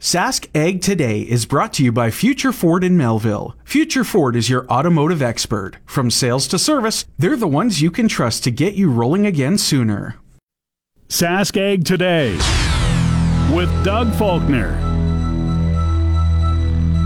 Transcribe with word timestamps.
Sask 0.00 0.48
Ag 0.54 0.80
Today 0.80 1.20
is 1.20 1.44
brought 1.44 1.74
to 1.74 1.84
you 1.84 1.92
by 1.92 2.10
Future 2.10 2.52
Ford 2.52 2.84
in 2.84 2.96
Melville. 2.96 3.54
Future 3.66 4.02
Ford 4.02 4.34
is 4.34 4.48
your 4.48 4.66
automotive 4.68 5.20
expert. 5.20 5.76
From 5.84 6.10
sales 6.10 6.48
to 6.48 6.58
service, 6.58 7.04
they're 7.18 7.36
the 7.36 7.46
ones 7.46 7.82
you 7.82 7.90
can 7.90 8.08
trust 8.08 8.42
to 8.44 8.50
get 8.50 8.72
you 8.72 8.90
rolling 8.90 9.26
again 9.26 9.58
sooner. 9.58 10.16
Sask 11.10 11.54
Ag 11.54 11.84
Today 11.84 12.32
with 13.54 13.68
Doug 13.84 14.14
Faulkner. 14.14 14.70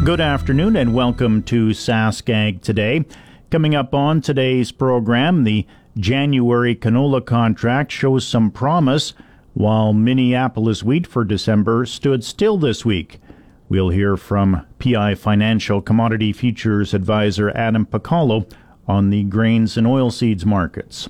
Good 0.05 0.21
afternoon 0.21 0.77
and 0.77 0.95
welcome 0.95 1.43
to 1.43 1.71
Sask 1.71 2.33
Ag 2.33 2.63
Today. 2.63 3.05
Coming 3.51 3.75
up 3.75 3.93
on 3.93 4.21
today's 4.21 4.71
program, 4.71 5.43
the 5.43 5.67
January 5.97 6.77
canola 6.77 7.27
contract 7.27 7.91
shows 7.91 8.25
some 8.25 8.53
promise 8.53 9.15
while 9.55 9.93
Minneapolis 9.93 10.83
wheat 10.83 11.07
for 11.07 11.25
December 11.25 11.87
stood 11.87 12.23
still 12.25 12.59
this 12.59 12.85
week. 12.85 13.21
We'll 13.69 13.89
hear 13.89 14.17
from 14.17 14.67
PI 14.79 15.15
Financial 15.15 15.81
Commodity 15.81 16.33
Futures 16.33 16.93
Advisor 16.93 17.51
Adam 17.51 17.87
Pacallo 17.87 18.51
on 18.87 19.11
the 19.11 19.23
grains 19.25 19.77
and 19.77 19.87
oilseeds 19.87 20.45
markets. 20.45 21.09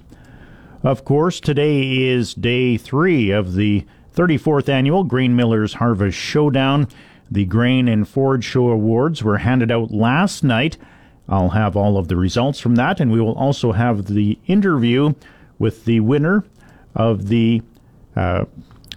Of 0.83 1.05
course, 1.05 1.41
today 1.41 2.03
is 2.03 2.35
day 2.35 2.77
three 2.77 3.31
of 3.31 3.55
the 3.55 3.85
34th 4.15 4.69
annual 4.69 5.03
Grain 5.03 5.35
Millers 5.35 5.75
Harvest 5.75 6.17
Showdown. 6.17 6.87
The 7.31 7.47
Grain 7.47 7.89
and 7.89 8.07
Forage 8.07 8.45
Show 8.45 8.69
Awards 8.69 9.23
were 9.23 9.39
handed 9.39 9.73
out 9.73 9.91
last 9.91 10.45
night. 10.45 10.77
I'll 11.29 11.51
have 11.51 11.75
all 11.75 11.97
of 11.97 12.09
the 12.09 12.17
results 12.17 12.61
from 12.61 12.77
that, 12.77 13.01
and 13.01 13.11
we 13.11 13.21
will 13.21 13.33
also 13.33 13.73
have 13.73 14.07
the 14.07 14.39
interview 14.47 15.15
with 15.59 15.87
the 15.87 16.01
winner 16.01 16.45
of 16.95 17.29
the 17.29 17.63
uh, 18.17 18.45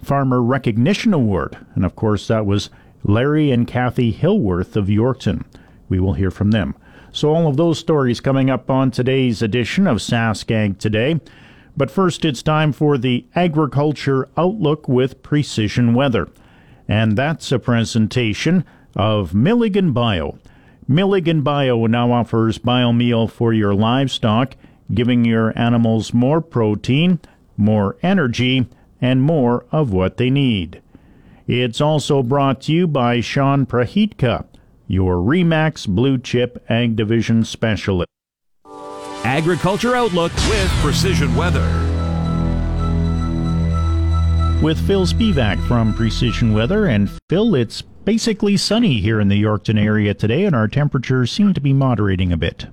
Farmer 0.02 0.42
Recognition 0.42 1.12
Award. 1.12 1.56
And 1.74 1.84
of 1.84 1.96
course, 1.96 2.28
that 2.28 2.46
was 2.46 2.70
Larry 3.04 3.50
and 3.50 3.66
Cathy 3.66 4.12
Hillworth 4.12 4.76
of 4.76 4.86
Yorkton. 4.86 5.44
We 5.88 6.00
will 6.00 6.14
hear 6.14 6.30
from 6.30 6.50
them. 6.50 6.74
So, 7.12 7.34
all 7.34 7.48
of 7.48 7.56
those 7.56 7.78
stories 7.78 8.20
coming 8.20 8.50
up 8.50 8.70
on 8.70 8.90
today's 8.90 9.40
edition 9.40 9.86
of 9.86 9.98
Saskag 9.98 10.78
Today. 10.78 11.20
But 11.76 11.90
first, 11.90 12.24
it's 12.24 12.42
time 12.42 12.72
for 12.72 12.98
the 12.98 13.24
Agriculture 13.34 14.28
Outlook 14.36 14.88
with 14.88 15.22
Precision 15.22 15.94
Weather. 15.94 16.28
And 16.88 17.16
that's 17.16 17.52
a 17.52 17.58
presentation 17.58 18.64
of 18.96 19.34
Milligan 19.34 19.92
Bio. 19.92 20.38
Milligan 20.86 21.42
Bio 21.42 21.86
now 21.86 22.12
offers 22.12 22.58
biomeal 22.58 23.30
for 23.30 23.52
your 23.52 23.74
livestock, 23.74 24.56
giving 24.92 25.24
your 25.24 25.56
animals 25.56 26.12
more 26.12 26.40
protein, 26.40 27.20
more 27.56 27.96
energy, 28.02 28.66
and 29.00 29.22
more 29.22 29.64
of 29.70 29.92
what 29.92 30.16
they 30.16 30.30
need. 30.30 30.80
It's 31.46 31.80
also 31.80 32.22
brought 32.22 32.60
to 32.62 32.72
you 32.72 32.86
by 32.86 33.20
Sean 33.20 33.64
Prahitka, 33.64 34.46
your 34.86 35.16
REMAX 35.16 35.88
Blue 35.88 36.18
Chip 36.18 36.64
Ag 36.68 36.96
Division 36.96 37.44
Specialist. 37.44 38.08
Agriculture 39.24 39.94
Outlook 39.94 40.32
with 40.34 40.70
Precision 40.82 41.34
Weather. 41.34 41.66
With 44.62 44.84
Phil 44.86 45.06
Spivak 45.06 45.64
from 45.66 45.94
Precision 45.94 46.52
Weather. 46.52 46.86
And 46.86 47.10
Phil, 47.28 47.54
it's 47.54 47.82
basically 47.82 48.56
sunny 48.56 49.00
here 49.00 49.20
in 49.20 49.28
the 49.28 49.42
Yorkton 49.42 49.78
area 49.78 50.14
today, 50.14 50.44
and 50.44 50.54
our 50.54 50.66
temperatures 50.66 51.30
seem 51.30 51.54
to 51.54 51.60
be 51.60 51.72
moderating 51.72 52.32
a 52.32 52.36
bit. 52.36 52.66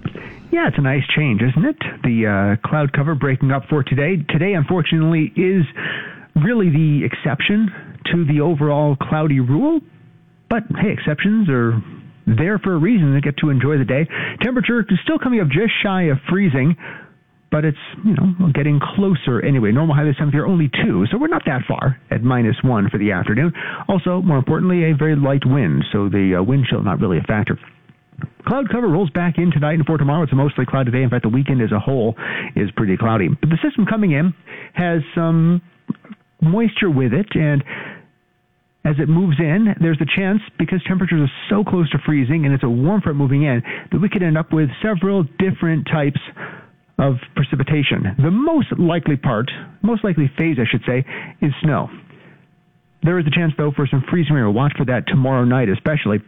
Yeah, 0.51 0.67
it's 0.67 0.77
a 0.77 0.81
nice 0.81 1.03
change, 1.15 1.41
isn't 1.41 1.65
it? 1.65 1.77
The 2.03 2.57
uh, 2.63 2.67
cloud 2.67 2.93
cover 2.93 3.15
breaking 3.15 3.51
up 3.51 3.63
for 3.69 3.83
today. 3.83 4.15
Today, 4.29 4.53
unfortunately, 4.53 5.33
is 5.35 5.65
really 6.35 6.69
the 6.69 7.01
exception 7.05 7.69
to 8.11 8.25
the 8.25 8.41
overall 8.41 8.95
cloudy 8.95 9.39
rule. 9.39 9.79
But 10.49 10.63
hey, 10.81 10.91
exceptions 10.91 11.49
are 11.49 11.81
there 12.27 12.59
for 12.59 12.73
a 12.73 12.77
reason. 12.77 13.13
They 13.13 13.21
get 13.21 13.37
to 13.37 13.49
enjoy 13.49 13.77
the 13.77 13.85
day. 13.85 14.07
Temperature 14.41 14.81
is 14.81 14.99
still 15.03 15.19
coming 15.19 15.39
up 15.39 15.47
just 15.47 15.73
shy 15.83 16.03
of 16.03 16.17
freezing, 16.29 16.75
but 17.51 17.65
it's 17.65 17.77
you 18.03 18.15
know 18.15 18.51
getting 18.53 18.79
closer 18.79 19.41
anyway. 19.41 19.71
Normal 19.71 19.95
high 19.95 20.03
this 20.03 20.17
time 20.17 20.27
of 20.27 20.33
year 20.33 20.45
only 20.45 20.69
two, 20.69 21.05
so 21.11 21.17
we're 21.17 21.27
not 21.27 21.43
that 21.45 21.61
far 21.67 21.99
at 22.11 22.21
minus 22.21 22.57
one 22.63 22.89
for 22.89 22.97
the 22.97 23.11
afternoon. 23.11 23.53
Also, 23.87 24.21
more 24.21 24.37
importantly, 24.37 24.91
a 24.91 24.95
very 24.95 25.15
light 25.15 25.45
wind, 25.45 25.83
so 25.91 26.09
the 26.09 26.37
uh, 26.39 26.43
wind 26.43 26.65
chill 26.69 26.83
not 26.83 26.99
really 26.99 27.17
a 27.17 27.23
factor. 27.23 27.57
Cloud 28.47 28.69
cover 28.69 28.87
rolls 28.87 29.09
back 29.09 29.37
in 29.37 29.51
tonight 29.51 29.73
and 29.73 29.85
for 29.85 29.97
tomorrow. 29.97 30.23
It's 30.23 30.31
a 30.31 30.35
mostly 30.35 30.65
cloudy 30.65 30.91
day. 30.91 31.01
In 31.01 31.09
fact, 31.09 31.23
the 31.23 31.29
weekend 31.29 31.61
as 31.61 31.71
a 31.71 31.79
whole 31.79 32.15
is 32.55 32.69
pretty 32.75 32.95
cloudy. 32.95 33.27
But 33.27 33.49
the 33.49 33.57
system 33.61 33.85
coming 33.85 34.11
in 34.11 34.33
has 34.73 35.01
some 35.13 35.61
moisture 36.41 36.89
with 36.89 37.13
it 37.13 37.27
and 37.33 37.63
as 38.85 38.95
it 38.99 39.09
moves 39.09 39.39
in, 39.39 39.73
there's 39.81 39.99
a 39.99 40.05
chance 40.15 40.39
because 40.59 40.79
temperatures 40.87 41.27
are 41.27 41.33
so 41.49 41.67
close 41.67 41.89
to 41.89 41.97
freezing 42.05 42.45
and 42.45 42.53
it's 42.53 42.63
a 42.63 42.69
warm 42.69 43.01
front 43.01 43.17
moving 43.17 43.43
in 43.43 43.63
that 43.91 43.99
we 43.99 44.07
could 44.07 44.21
end 44.21 44.37
up 44.37 44.53
with 44.53 44.69
several 44.81 45.23
different 45.39 45.87
types 45.91 46.19
of 46.99 47.15
precipitation. 47.35 48.15
The 48.21 48.29
most 48.29 48.67
likely 48.77 49.17
part, 49.17 49.49
most 49.81 50.03
likely 50.03 50.31
phase, 50.37 50.57
I 50.59 50.69
should 50.69 50.83
say, 50.85 51.03
is 51.41 51.51
snow. 51.63 51.89
There 53.03 53.19
is 53.19 53.25
a 53.25 53.31
chance, 53.31 53.53
though, 53.57 53.71
for 53.75 53.87
some 53.89 54.03
freezing 54.09 54.33
rain. 54.33 54.53
Watch 54.53 54.73
for 54.77 54.85
that 54.85 55.07
tomorrow 55.07 55.45
night, 55.45 55.67
especially, 55.67 56.19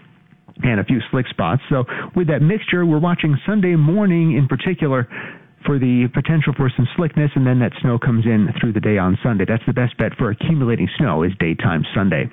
and 0.64 0.80
a 0.80 0.84
few 0.84 1.00
slick 1.12 1.28
spots. 1.30 1.62
So, 1.70 1.86
with 2.16 2.28
that 2.28 2.42
mixture, 2.42 2.86
we're 2.86 3.00
watching 3.00 3.38
Sunday 3.46 3.76
morning 3.76 4.36
in 4.36 4.48
particular 4.48 5.08
for 5.68 5.78
the 5.78 6.08
potential 6.16 6.54
for 6.56 6.72
some 6.76 6.88
slickness, 6.96 7.30
and 7.36 7.46
then 7.46 7.60
that 7.60 7.74
snow 7.82 8.00
comes 8.00 8.26
in 8.26 8.48
through 8.60 8.72
the 8.72 8.80
day 8.80 8.98
on 8.98 9.20
Sunday. 9.22 9.44
That's 9.48 9.62
the 9.68 9.74
best 9.74 9.98
bet 9.98 10.16
for 10.18 10.32
accumulating 10.32 10.88
snow 10.98 11.24
is 11.24 11.32
daytime 11.40 11.84
Sunday. 11.94 12.32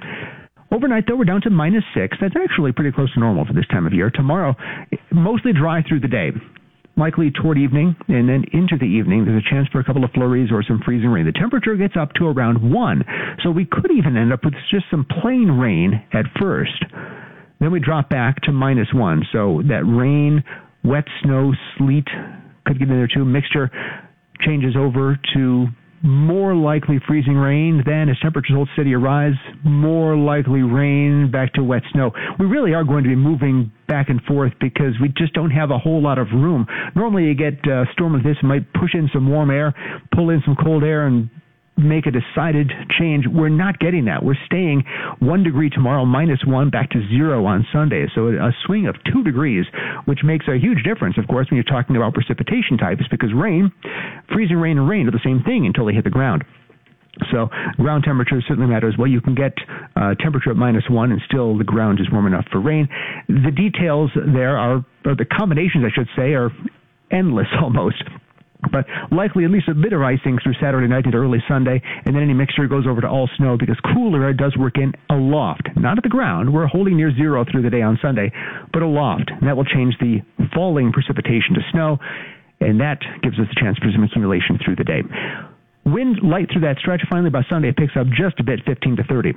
Overnight, 0.70 1.04
though, 1.06 1.16
we're 1.16 1.24
down 1.24 1.42
to 1.42 1.50
minus 1.50 1.84
six. 1.94 2.16
That's 2.20 2.34
actually 2.38 2.72
pretty 2.72 2.92
close 2.92 3.12
to 3.14 3.20
normal 3.20 3.44
for 3.44 3.52
this 3.52 3.66
time 3.66 3.86
of 3.86 3.92
year. 3.92 4.08
Tomorrow, 4.08 4.54
mostly 5.12 5.52
dry 5.52 5.82
through 5.82 6.00
the 6.00 6.08
day. 6.08 6.30
Likely 6.96 7.32
toward 7.32 7.58
evening 7.58 7.96
and 8.06 8.28
then 8.28 8.44
into 8.52 8.78
the 8.78 8.86
evening, 8.86 9.24
there's 9.24 9.42
a 9.44 9.50
chance 9.50 9.66
for 9.72 9.80
a 9.80 9.84
couple 9.84 10.04
of 10.04 10.12
flurries 10.12 10.50
or 10.52 10.62
some 10.62 10.80
freezing 10.84 11.10
rain. 11.10 11.26
The 11.26 11.32
temperature 11.32 11.74
gets 11.74 11.94
up 12.00 12.12
to 12.14 12.26
around 12.26 12.72
one, 12.72 13.02
so 13.42 13.50
we 13.50 13.66
could 13.66 13.90
even 13.90 14.16
end 14.16 14.32
up 14.32 14.44
with 14.44 14.54
just 14.70 14.84
some 14.92 15.04
plain 15.20 15.50
rain 15.50 16.00
at 16.12 16.24
first. 16.40 16.84
Then 17.58 17.72
we 17.72 17.80
drop 17.80 18.10
back 18.10 18.40
to 18.42 18.52
minus 18.52 18.88
one, 18.94 19.24
so 19.32 19.62
that 19.66 19.82
rain, 19.84 20.44
wet 20.84 21.04
snow, 21.22 21.52
sleet 21.76 22.06
could 22.66 22.78
get 22.78 22.88
in 22.88 22.96
there 22.96 23.08
too. 23.12 23.24
Mixture 23.24 23.70
changes 24.40 24.74
over 24.76 25.18
to 25.34 25.66
more 26.02 26.54
likely 26.54 27.00
freezing 27.08 27.34
rain. 27.34 27.82
Then, 27.84 28.10
as 28.10 28.16
temperatures 28.20 28.54
hold 28.54 28.68
steady 28.74 28.92
or 28.92 29.00
rise, 29.00 29.32
more 29.64 30.16
likely 30.16 30.60
rain 30.60 31.30
back 31.32 31.54
to 31.54 31.64
wet 31.64 31.82
snow. 31.92 32.10
We 32.38 32.44
really 32.44 32.74
are 32.74 32.84
going 32.84 33.04
to 33.04 33.08
be 33.08 33.16
moving 33.16 33.72
back 33.88 34.10
and 34.10 34.20
forth 34.22 34.52
because 34.60 34.92
we 35.00 35.08
just 35.16 35.32
don't 35.32 35.50
have 35.50 35.70
a 35.70 35.78
whole 35.78 36.02
lot 36.02 36.18
of 36.18 36.28
room. 36.32 36.66
Normally, 36.94 37.24
you 37.24 37.34
get 37.34 37.66
a 37.66 37.84
storm 37.92 38.12
like 38.14 38.22
this, 38.22 38.36
might 38.42 38.70
push 38.74 38.94
in 38.94 39.08
some 39.14 39.30
warm 39.30 39.50
air, 39.50 39.74
pull 40.14 40.28
in 40.28 40.42
some 40.44 40.56
cold 40.62 40.84
air, 40.84 41.06
and 41.06 41.30
make 41.76 42.06
a 42.06 42.10
decided 42.10 42.70
change. 42.98 43.26
We're 43.26 43.48
not 43.48 43.78
getting 43.78 44.04
that. 44.06 44.24
We're 44.24 44.38
staying 44.46 44.84
one 45.18 45.42
degree 45.42 45.70
tomorrow, 45.70 46.04
minus 46.04 46.40
one, 46.46 46.70
back 46.70 46.90
to 46.90 47.00
zero 47.08 47.44
on 47.46 47.66
Sunday. 47.72 48.06
So 48.14 48.28
a 48.28 48.52
swing 48.66 48.86
of 48.86 48.96
two 49.12 49.22
degrees, 49.24 49.64
which 50.04 50.20
makes 50.24 50.46
a 50.48 50.58
huge 50.58 50.82
difference, 50.84 51.18
of 51.18 51.26
course, 51.26 51.48
when 51.50 51.56
you're 51.56 51.64
talking 51.64 51.96
about 51.96 52.14
precipitation 52.14 52.78
types, 52.78 53.02
because 53.10 53.30
rain, 53.34 53.72
freezing 54.32 54.56
rain 54.56 54.78
and 54.78 54.88
rain 54.88 55.08
are 55.08 55.12
the 55.12 55.24
same 55.24 55.42
thing 55.42 55.66
until 55.66 55.86
they 55.86 55.92
hit 55.92 56.04
the 56.04 56.10
ground. 56.10 56.44
So 57.30 57.48
ground 57.76 58.04
temperature 58.04 58.40
certainly 58.46 58.68
matters. 58.68 58.94
Well, 58.98 59.08
you 59.08 59.20
can 59.20 59.34
get 59.34 59.52
uh, 59.96 60.14
temperature 60.14 60.50
at 60.50 60.56
minus 60.56 60.84
one, 60.90 61.12
and 61.12 61.20
still 61.26 61.56
the 61.56 61.64
ground 61.64 62.00
is 62.00 62.10
warm 62.10 62.26
enough 62.26 62.46
for 62.50 62.60
rain. 62.60 62.88
The 63.28 63.52
details 63.54 64.10
there 64.14 64.56
are, 64.56 64.84
or 65.04 65.14
the 65.14 65.24
combinations, 65.24 65.84
I 65.84 65.94
should 65.94 66.08
say, 66.16 66.34
are 66.34 66.50
endless 67.10 67.46
almost 67.62 68.02
but 68.74 68.84
likely 69.14 69.44
at 69.44 69.52
least 69.52 69.68
a 69.68 69.74
bit 69.74 69.92
of 69.92 70.02
icing 70.02 70.36
through 70.42 70.58
Saturday 70.60 70.88
night 70.88 71.06
into 71.06 71.16
early 71.16 71.38
Sunday, 71.46 71.80
and 72.04 72.14
then 72.14 72.22
any 72.24 72.34
mixture 72.34 72.66
goes 72.66 72.86
over 72.90 73.00
to 73.00 73.06
all 73.06 73.30
snow 73.38 73.56
because 73.56 73.78
cooler 73.94 74.24
air 74.24 74.34
does 74.34 74.56
work 74.58 74.74
in 74.76 74.92
aloft, 75.10 75.68
not 75.76 75.96
at 75.96 76.02
the 76.02 76.10
ground. 76.10 76.52
We're 76.52 76.66
holding 76.66 76.96
near 76.96 77.14
zero 77.14 77.44
through 77.46 77.62
the 77.62 77.70
day 77.70 77.82
on 77.82 77.96
Sunday, 78.02 78.32
but 78.72 78.82
aloft, 78.82 79.30
and 79.30 79.46
that 79.46 79.56
will 79.56 79.64
change 79.64 79.94
the 80.00 80.18
falling 80.52 80.90
precipitation 80.90 81.54
to 81.54 81.60
snow, 81.70 81.98
and 82.58 82.80
that 82.80 82.98
gives 83.22 83.38
us 83.38 83.46
a 83.46 83.60
chance 83.62 83.78
for 83.78 83.90
some 83.94 84.02
accumulation 84.02 84.58
through 84.64 84.74
the 84.74 84.84
day. 84.84 85.02
Wind 85.86 86.18
light 86.24 86.48
through 86.50 86.62
that 86.62 86.78
stretch. 86.78 87.02
Finally, 87.10 87.30
by 87.30 87.42
Sunday, 87.48 87.68
it 87.68 87.76
picks 87.76 87.94
up 87.94 88.06
just 88.08 88.40
a 88.40 88.42
bit, 88.42 88.58
15 88.66 88.96
to 88.96 89.04
30. 89.04 89.32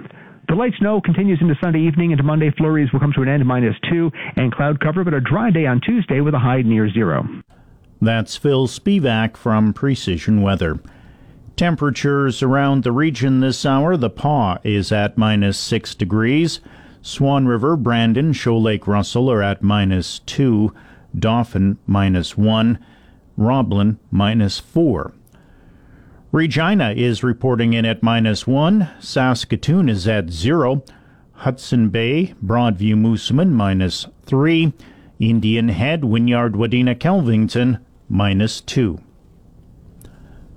The 0.47 0.55
light 0.55 0.71
snow 0.79 1.01
continues 1.01 1.39
into 1.41 1.55
Sunday 1.61 1.81
evening. 1.81 2.11
Into 2.11 2.23
Monday, 2.23 2.51
flurries 2.57 2.87
will 2.93 3.01
come 3.01 3.11
to 3.15 3.21
an 3.21 3.27
end, 3.27 3.45
minus 3.45 3.75
two, 3.91 4.09
and 4.37 4.51
cloud 4.51 4.79
cover, 4.79 5.03
but 5.03 5.13
a 5.13 5.19
dry 5.19 5.51
day 5.51 5.65
on 5.65 5.81
Tuesday 5.81 6.21
with 6.21 6.33
a 6.33 6.39
high 6.39 6.61
near 6.61 6.89
zero. 6.89 7.27
That's 8.01 8.37
Phil 8.37 8.67
Spivak 8.67 9.35
from 9.35 9.73
Precision 9.73 10.41
Weather. 10.41 10.79
Temperatures 11.55 12.43
around 12.43 12.83
the 12.83 12.91
region 12.91 13.39
this 13.39 13.65
hour. 13.65 13.97
The 13.97 14.11
Pas 14.11 14.59
is 14.63 14.91
at 14.91 15.17
minus 15.17 15.57
6 15.57 15.95
degrees. 15.95 16.59
Swan 17.01 17.47
River, 17.47 17.75
Brandon, 17.75 18.33
Shoal 18.33 18.61
Lake, 18.61 18.85
Russell 18.87 19.31
are 19.31 19.41
at 19.41 19.63
minus 19.63 20.19
2. 20.19 20.71
Dauphin, 21.17 21.79
minus 21.87 22.37
1. 22.37 22.77
Roblin, 23.37 23.97
minus 24.11 24.59
4. 24.59 25.13
Regina 26.31 26.91
is 26.91 27.23
reporting 27.23 27.73
in 27.73 27.85
at 27.85 28.03
minus 28.03 28.45
1. 28.45 28.89
Saskatoon 28.99 29.89
is 29.89 30.07
at 30.07 30.29
0. 30.29 30.83
Hudson 31.31 31.89
Bay, 31.89 32.35
Broadview, 32.45 32.93
Moosomin, 32.93 33.51
minus 33.51 34.05
3. 34.27 34.73
Indian 35.19 35.69
Head, 35.69 36.05
Wynyard, 36.05 36.53
Wadena, 36.53 36.95
Kelvington, 36.95 37.79
minus 38.09 38.61
2. 38.61 38.99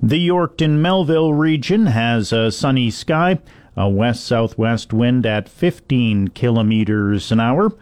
The 0.03 0.29
Yorkton 0.29 0.79
Melville 0.79 1.35
region 1.35 1.87
has 1.87 2.33
a 2.33 2.51
sunny 2.51 2.91
sky, 2.91 3.39
a 3.77 3.89
west 3.89 4.25
southwest 4.25 4.93
wind 4.93 5.27
at 5.27 5.49
15 5.49 6.29
kilometers 6.29 7.31
an 7.31 7.41
hour. 7.41 7.73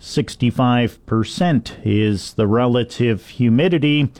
65% 0.00 1.76
is 1.84 2.34
the 2.34 2.46
relative 2.46 3.28
humidity. 3.28 4.10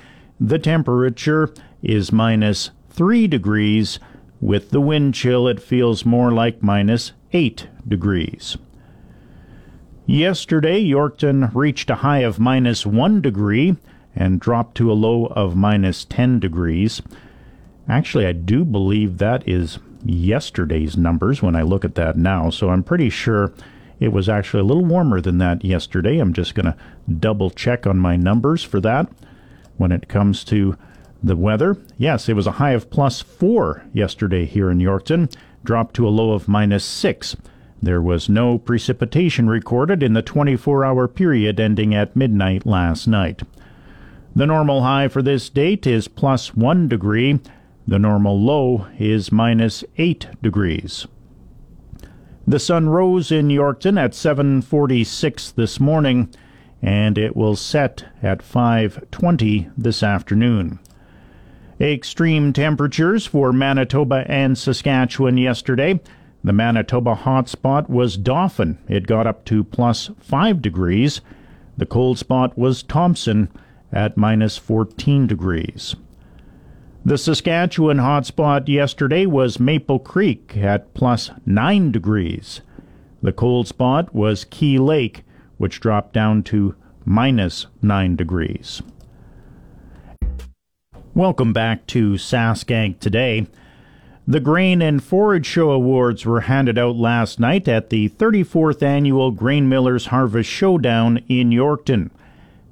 The 0.40 0.58
temperature 0.58 1.52
is 1.82 2.12
minus 2.12 2.70
3 2.90 3.26
degrees. 3.26 3.98
With 4.40 4.70
the 4.70 4.80
wind 4.80 5.14
chill, 5.14 5.48
it 5.48 5.60
feels 5.60 6.04
more 6.04 6.30
like 6.30 6.62
minus 6.62 7.12
8 7.32 7.66
degrees. 7.86 8.56
Yesterday, 10.06 10.82
Yorkton 10.82 11.54
reached 11.54 11.90
a 11.90 11.96
high 11.96 12.20
of 12.20 12.38
minus 12.38 12.86
1 12.86 13.20
degree 13.20 13.76
and 14.18 14.40
dropped 14.40 14.76
to 14.76 14.90
a 14.90 14.94
low 14.94 15.26
of 15.26 15.56
minus 15.56 16.04
10 16.04 16.40
degrees. 16.40 17.00
Actually, 17.88 18.26
I 18.26 18.32
do 18.32 18.64
believe 18.64 19.16
that 19.16 19.48
is 19.48 19.78
yesterday's 20.04 20.96
numbers 20.96 21.40
when 21.40 21.54
I 21.56 21.62
look 21.62 21.84
at 21.84 21.94
that 21.94 22.18
now, 22.18 22.50
so 22.50 22.68
I'm 22.68 22.82
pretty 22.82 23.08
sure 23.08 23.52
it 24.00 24.12
was 24.12 24.28
actually 24.28 24.60
a 24.60 24.64
little 24.64 24.84
warmer 24.84 25.20
than 25.20 25.38
that 25.38 25.64
yesterday. 25.64 26.18
I'm 26.18 26.32
just 26.32 26.54
going 26.54 26.66
to 26.66 26.76
double 27.18 27.48
check 27.50 27.86
on 27.86 27.96
my 27.96 28.16
numbers 28.16 28.62
for 28.64 28.80
that 28.80 29.08
when 29.76 29.92
it 29.92 30.08
comes 30.08 30.44
to 30.44 30.76
the 31.22 31.36
weather. 31.36 31.76
Yes, 31.96 32.28
it 32.28 32.34
was 32.34 32.46
a 32.46 32.52
high 32.52 32.72
of 32.72 32.90
plus 32.90 33.20
4 33.20 33.84
yesterday 33.92 34.44
here 34.46 34.68
in 34.68 34.78
Yorkton, 34.78 35.32
dropped 35.64 35.94
to 35.96 36.06
a 36.06 36.10
low 36.10 36.32
of 36.32 36.48
minus 36.48 36.84
6. 36.84 37.36
There 37.80 38.02
was 38.02 38.28
no 38.28 38.58
precipitation 38.58 39.48
recorded 39.48 40.02
in 40.02 40.14
the 40.14 40.22
24 40.22 40.84
hour 40.84 41.06
period 41.06 41.60
ending 41.60 41.94
at 41.94 42.16
midnight 42.16 42.66
last 42.66 43.06
night. 43.06 43.42
The 44.38 44.46
normal 44.46 44.82
high 44.82 45.08
for 45.08 45.20
this 45.20 45.50
date 45.50 45.84
is 45.84 46.06
plus 46.06 46.54
1 46.54 46.86
degree. 46.86 47.40
The 47.88 47.98
normal 47.98 48.40
low 48.40 48.86
is 48.96 49.32
minus 49.32 49.82
8 49.96 50.28
degrees. 50.40 51.08
The 52.46 52.60
sun 52.60 52.88
rose 52.88 53.32
in 53.32 53.48
Yorkton 53.48 53.98
at 53.98 54.14
7:46 54.14 55.50
this 55.50 55.80
morning 55.80 56.28
and 56.80 57.18
it 57.18 57.34
will 57.34 57.56
set 57.56 58.04
at 58.22 58.40
5:20 58.40 59.70
this 59.76 60.04
afternoon. 60.04 60.78
Extreme 61.80 62.52
temperatures 62.52 63.26
for 63.26 63.52
Manitoba 63.52 64.24
and 64.28 64.56
Saskatchewan 64.56 65.36
yesterday. 65.36 65.98
The 66.44 66.52
Manitoba 66.52 67.16
hotspot 67.16 67.90
was 67.90 68.16
Dauphin. 68.16 68.78
It 68.86 69.08
got 69.08 69.26
up 69.26 69.44
to 69.46 69.64
plus 69.64 70.10
5 70.20 70.62
degrees. 70.62 71.22
The 71.76 71.86
cold 71.86 72.18
spot 72.18 72.56
was 72.56 72.84
Thompson 72.84 73.48
at 73.92 74.16
minus 74.16 74.56
14 74.56 75.26
degrees. 75.26 75.96
The 77.04 77.16
Saskatchewan 77.16 77.98
hotspot 77.98 78.68
yesterday 78.68 79.24
was 79.24 79.58
Maple 79.58 79.98
Creek 79.98 80.56
at 80.56 80.92
plus 80.94 81.30
9 81.46 81.90
degrees. 81.90 82.60
The 83.22 83.32
cold 83.32 83.66
spot 83.66 84.14
was 84.14 84.44
Key 84.44 84.78
Lake, 84.78 85.24
which 85.56 85.80
dropped 85.80 86.12
down 86.12 86.42
to 86.44 86.74
minus 87.04 87.66
9 87.82 88.16
degrees. 88.16 88.82
Welcome 91.14 91.52
back 91.52 91.86
to 91.88 92.12
SaskAg 92.12 93.00
Today. 93.00 93.46
The 94.26 94.40
Grain 94.40 94.82
and 94.82 95.02
Forage 95.02 95.46
Show 95.46 95.70
Awards 95.70 96.26
were 96.26 96.42
handed 96.42 96.76
out 96.76 96.96
last 96.96 97.40
night 97.40 97.66
at 97.66 97.88
the 97.88 98.10
34th 98.10 98.82
annual 98.82 99.30
Grain 99.30 99.68
Millers 99.68 100.06
Harvest 100.06 100.50
Showdown 100.50 101.22
in 101.28 101.48
Yorkton. 101.48 102.10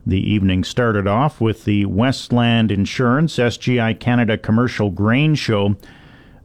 The 0.08 0.20
evening 0.20 0.62
started 0.62 1.08
off 1.08 1.40
with 1.40 1.64
the 1.64 1.84
Westland 1.86 2.70
Insurance 2.70 3.38
SGI 3.38 3.98
Canada 3.98 4.38
Commercial 4.38 4.90
Grain 4.90 5.34
Show. 5.34 5.74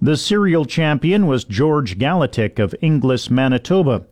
The 0.01 0.17
cereal 0.17 0.65
champion 0.65 1.27
was 1.27 1.43
George 1.43 1.99
Galatic 1.99 2.57
of 2.57 2.73
Inglis, 2.81 3.29
Manitoba. 3.29 4.05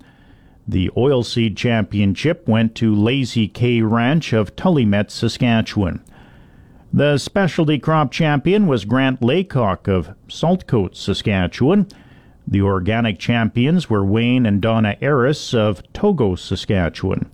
The 0.68 0.92
oilseed 0.96 1.57
championship 1.57 2.48
went 2.48 2.75
to 2.75 2.94
Lazy 2.94 3.48
K 3.48 3.81
Ranch 3.81 4.34
of 4.34 4.56
Tullymet, 4.56 5.10
Saskatchewan. 5.10 6.04
The 6.94 7.18
specialty 7.18 7.80
crop 7.80 8.12
champion 8.12 8.68
was 8.68 8.86
Grant 8.86 9.24
Laycock 9.24 9.88
of 9.88 10.13
Saltcoat, 10.28 10.95
Saskatchewan. 10.95 11.88
The 12.48 12.62
organic 12.62 13.18
champions 13.18 13.90
were 13.90 14.06
Wayne 14.06 14.45
and 14.45 14.62
Donna 14.62 14.95
Eris 15.02 15.56
of 15.56 15.81
Togo, 15.92 16.36
Saskatchewan 16.36 17.31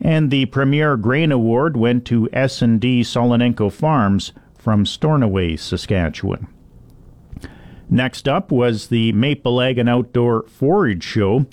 and 0.00 0.30
the 0.30 0.46
Premier 0.46 0.96
Grain 0.96 1.30
Award 1.30 1.76
went 1.76 2.04
to 2.06 2.28
S&D 2.32 3.02
Solonenko 3.02 3.70
Farms 3.70 4.32
from 4.56 4.84
Stornoway, 4.84 5.56
Saskatchewan. 5.56 6.46
Next 7.88 8.28
up 8.28 8.52
was 8.52 8.88
the 8.88 9.12
Maple 9.12 9.60
Ag 9.60 9.78
and 9.78 9.88
Outdoor 9.88 10.44
Forage 10.44 11.02
Show. 11.02 11.46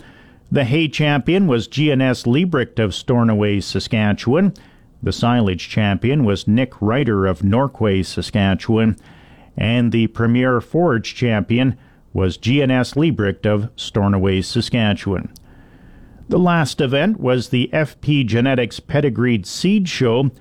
The 0.51 0.63
hay 0.63 0.87
champion 0.87 1.47
was 1.47 1.67
GNS 1.67 2.25
Liebricht 2.25 2.79
of 2.79 2.93
Stornoway, 2.93 3.59
Saskatchewan. 3.59 4.53
The 5.01 5.11
silage 5.11 5.67
champion 5.67 6.23
was 6.23 6.47
Nick 6.47 6.79
Ryder 6.81 7.25
of 7.25 7.41
Norquay, 7.41 8.05
Saskatchewan. 8.05 8.97
And 9.57 9.91
the 9.91 10.07
premier 10.07 10.61
forage 10.61 11.15
champion 11.15 11.77
was 12.13 12.37
GNS 12.37 12.95
Liebricht 12.95 13.45
of 13.45 13.69
Stornoway, 13.75 14.41
Saskatchewan. 14.41 15.33
The 16.29 16.39
last 16.39 16.81
event 16.81 17.19
was 17.19 17.49
the 17.49 17.69
FP 17.71 18.25
Genetics 18.25 18.79
Pedigreed 18.81 19.45
Seed 19.45 19.87
Show. 19.87 20.31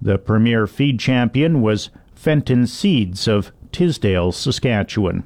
The 0.00 0.18
premier 0.18 0.66
feed 0.66 0.98
champion 0.98 1.60
was 1.60 1.90
Fenton 2.14 2.66
Seeds 2.66 3.28
of 3.28 3.52
Tisdale, 3.70 4.32
Saskatchewan. 4.32 5.24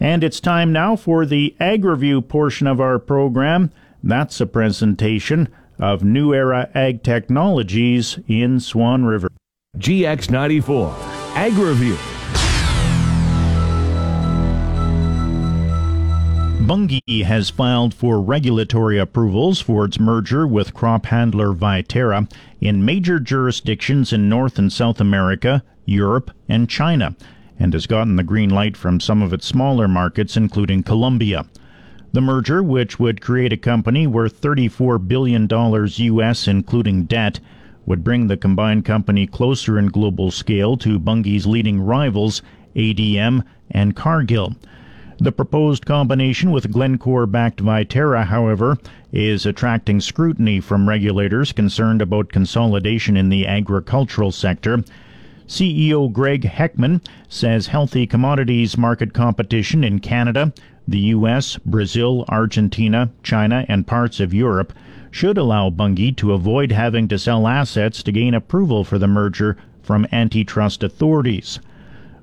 And 0.00 0.24
it's 0.24 0.40
time 0.40 0.72
now 0.72 0.96
for 0.96 1.26
the 1.26 1.54
Ag 1.60 1.84
Review 1.84 2.22
portion 2.22 2.66
of 2.66 2.80
our 2.80 2.98
program. 2.98 3.70
That's 4.02 4.40
a 4.40 4.46
presentation 4.46 5.48
of 5.78 6.02
New 6.02 6.32
Era 6.32 6.70
Ag 6.74 7.02
Technologies 7.02 8.18
in 8.26 8.60
Swan 8.60 9.04
River. 9.04 9.28
GX94 9.76 10.94
Ag 11.36 11.52
Bunge 16.64 17.24
has 17.24 17.50
filed 17.50 17.92
for 17.92 18.20
regulatory 18.20 18.96
approvals 18.96 19.60
for 19.60 19.84
its 19.84 19.98
merger 19.98 20.46
with 20.46 20.72
crop 20.72 21.06
handler 21.06 21.52
Viterra 21.52 22.30
in 22.60 22.84
major 22.84 23.18
jurisdictions 23.18 24.12
in 24.12 24.28
North 24.28 24.60
and 24.60 24.72
South 24.72 25.00
America, 25.00 25.64
Europe, 25.86 26.30
and 26.48 26.70
China, 26.70 27.16
and 27.58 27.72
has 27.72 27.88
gotten 27.88 28.14
the 28.14 28.22
green 28.22 28.48
light 28.48 28.76
from 28.76 29.00
some 29.00 29.22
of 29.22 29.32
its 29.32 29.44
smaller 29.44 29.88
markets, 29.88 30.36
including 30.36 30.84
Colombia. 30.84 31.46
The 32.12 32.20
merger, 32.20 32.62
which 32.62 32.96
would 32.96 33.20
create 33.20 33.52
a 33.52 33.56
company 33.56 34.06
worth 34.06 34.40
$34 34.40 35.08
billion 35.08 35.48
US, 35.50 36.46
including 36.46 37.06
debt, 37.06 37.40
would 37.86 38.04
bring 38.04 38.28
the 38.28 38.36
combined 38.36 38.84
company 38.84 39.26
closer 39.26 39.80
in 39.80 39.86
global 39.88 40.30
scale 40.30 40.76
to 40.76 41.00
Bunge's 41.00 41.44
leading 41.44 41.80
rivals, 41.80 42.40
ADM 42.76 43.42
and 43.68 43.96
Cargill. 43.96 44.54
The 45.18 45.30
proposed 45.30 45.84
combination 45.84 46.50
with 46.50 46.72
Glencore 46.72 47.26
backed 47.26 47.62
Viterra, 47.62 48.24
however, 48.24 48.78
is 49.12 49.44
attracting 49.44 50.00
scrutiny 50.00 50.58
from 50.58 50.88
regulators 50.88 51.52
concerned 51.52 52.00
about 52.00 52.32
consolidation 52.32 53.16
in 53.16 53.28
the 53.28 53.46
agricultural 53.46 54.32
sector. 54.32 54.82
CEO 55.46 56.10
Greg 56.10 56.44
Heckman 56.44 57.04
says 57.28 57.66
healthy 57.66 58.06
commodities 58.06 58.78
market 58.78 59.12
competition 59.12 59.84
in 59.84 59.98
Canada, 59.98 60.52
the 60.88 61.00
US, 61.00 61.58
Brazil, 61.58 62.24
Argentina, 62.28 63.10
China, 63.22 63.66
and 63.68 63.86
parts 63.86 64.18
of 64.18 64.32
Europe 64.32 64.72
should 65.10 65.36
allow 65.36 65.68
Bunge 65.68 66.16
to 66.16 66.32
avoid 66.32 66.72
having 66.72 67.06
to 67.08 67.18
sell 67.18 67.46
assets 67.46 68.02
to 68.02 68.12
gain 68.12 68.32
approval 68.32 68.82
for 68.82 68.98
the 68.98 69.06
merger 69.06 69.58
from 69.82 70.06
antitrust 70.10 70.82
authorities. 70.82 71.60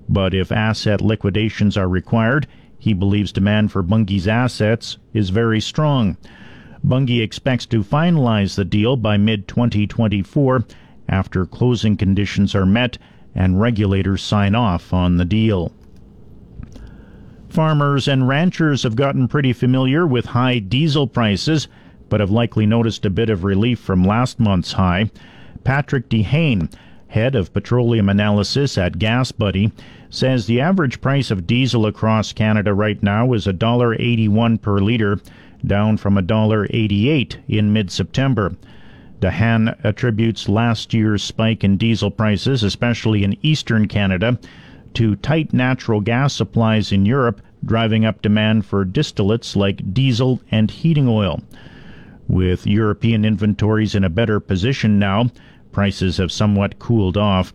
But 0.09 0.33
if 0.33 0.51
asset 0.51 1.01
liquidations 1.01 1.77
are 1.77 1.87
required, 1.87 2.47
he 2.79 2.93
believes 2.93 3.33
demand 3.33 3.71
for 3.71 3.83
Bunge's 3.83 4.27
assets 4.27 4.97
is 5.13 5.29
very 5.29 5.59
strong. 5.59 6.17
Bunge 6.81 7.21
expects 7.21 7.65
to 7.67 7.83
finalize 7.83 8.55
the 8.55 8.63
deal 8.63 8.95
by 8.95 9.17
mid 9.17 9.47
2024 9.49 10.63
after 11.09 11.45
closing 11.45 11.97
conditions 11.97 12.55
are 12.55 12.65
met 12.65 12.97
and 13.35 13.59
regulators 13.59 14.21
sign 14.21 14.55
off 14.55 14.93
on 14.93 15.17
the 15.17 15.25
deal. 15.25 15.73
Farmers 17.49 18.07
and 18.07 18.27
ranchers 18.27 18.83
have 18.83 18.95
gotten 18.95 19.27
pretty 19.27 19.51
familiar 19.53 20.07
with 20.07 20.27
high 20.27 20.59
diesel 20.59 21.07
prices, 21.07 21.67
but 22.07 22.19
have 22.19 22.31
likely 22.31 22.65
noticed 22.65 23.05
a 23.05 23.09
bit 23.09 23.29
of 23.29 23.43
relief 23.43 23.79
from 23.79 24.03
last 24.05 24.39
month's 24.39 24.73
high. 24.73 25.11
Patrick 25.63 26.07
De 26.09 26.21
Haan, 26.21 26.69
head 27.09 27.35
of 27.35 27.53
petroleum 27.53 28.07
analysis 28.07 28.77
at 28.77 28.99
Gas 28.99 29.31
Buddy, 29.31 29.71
says 30.09 30.45
the 30.45 30.61
average 30.61 31.01
price 31.01 31.31
of 31.31 31.47
diesel 31.47 31.85
across 31.85 32.33
Canada 32.33 32.73
right 32.73 33.01
now 33.03 33.33
is 33.33 33.45
$1.81 33.45 34.61
per 34.61 34.79
litre, 34.79 35.19
down 35.65 35.97
from 35.97 36.15
$1.88 36.15 37.37
in 37.47 37.73
mid 37.73 37.91
September. 37.91 38.55
De 39.19 39.31
Haan 39.31 39.75
attributes 39.83 40.47
last 40.47 40.93
year's 40.93 41.21
spike 41.21 41.63
in 41.63 41.77
diesel 41.77 42.09
prices, 42.09 42.63
especially 42.63 43.23
in 43.23 43.37
eastern 43.41 43.87
Canada, 43.87 44.39
to 44.93 45.15
tight 45.17 45.51
natural 45.51 45.99
gas 45.99 46.33
supplies 46.33 46.91
in 46.91 47.05
Europe, 47.05 47.41
driving 47.65 48.05
up 48.05 48.21
demand 48.21 48.65
for 48.65 48.85
distillates 48.85 49.55
like 49.55 49.93
diesel 49.93 50.41
and 50.51 50.71
heating 50.71 51.07
oil. 51.07 51.41
With 52.27 52.65
European 52.65 53.25
inventories 53.25 53.95
in 53.95 54.03
a 54.03 54.09
better 54.09 54.39
position 54.39 54.99
now, 54.99 55.31
prices 55.71 56.17
have 56.17 56.31
somewhat 56.31 56.79
cooled 56.79 57.17
off. 57.17 57.53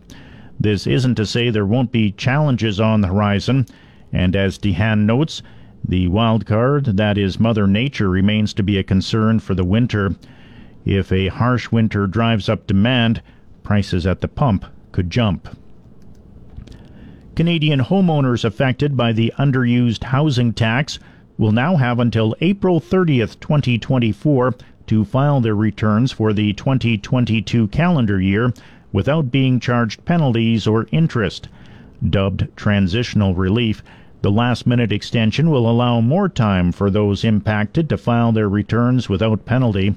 This 0.59 0.87
isn't 0.87 1.15
to 1.15 1.25
say 1.25 1.49
there 1.49 1.65
won't 1.65 1.91
be 1.91 2.11
challenges 2.11 2.79
on 2.79 3.01
the 3.01 3.09
horizon, 3.09 3.65
and 4.13 4.35
as 4.35 4.57
De 4.57 4.71
Haan 4.71 5.05
notes, 5.05 5.41
the 5.87 6.07
wild 6.07 6.45
card, 6.45 6.97
that 6.97 7.17
is 7.17 7.39
Mother 7.39 7.67
Nature, 7.67 8.09
remains 8.09 8.53
to 8.53 8.63
be 8.63 8.77
a 8.77 8.83
concern 8.83 9.39
for 9.39 9.53
the 9.53 9.65
winter. 9.65 10.15
If 10.85 11.11
a 11.11 11.27
harsh 11.27 11.71
winter 11.71 12.07
drives 12.07 12.49
up 12.49 12.65
demand, 12.65 13.21
prices 13.63 14.07
at 14.07 14.21
the 14.21 14.27
pump 14.27 14.65
could 14.91 15.09
jump. 15.09 15.49
Canadian 17.35 17.81
homeowners 17.81 18.45
affected 18.45 18.95
by 18.95 19.11
the 19.11 19.33
underused 19.37 20.05
housing 20.05 20.53
tax 20.53 20.99
will 21.37 21.51
now 21.51 21.75
have 21.75 21.99
until 21.99 22.35
April 22.39 22.79
30th, 22.79 23.39
2024 23.41 24.55
to 24.87 25.05
file 25.05 25.41
their 25.41 25.55
returns 25.55 26.11
for 26.11 26.33
the 26.33 26.53
2022 26.53 27.67
calendar 27.69 28.19
year 28.19 28.53
without 28.91 29.31
being 29.31 29.59
charged 29.59 30.05
penalties 30.05 30.65
or 30.65 30.87
interest. 30.91 31.47
Dubbed 32.09 32.47
transitional 32.55 33.35
relief, 33.35 33.83
the 34.21 34.31
last 34.31 34.65
minute 34.65 34.91
extension 34.91 35.49
will 35.49 35.69
allow 35.69 36.01
more 36.01 36.29
time 36.29 36.71
for 36.71 36.89
those 36.89 37.23
impacted 37.23 37.89
to 37.89 37.97
file 37.97 38.31
their 38.31 38.49
returns 38.49 39.07
without 39.07 39.45
penalty. 39.45 39.95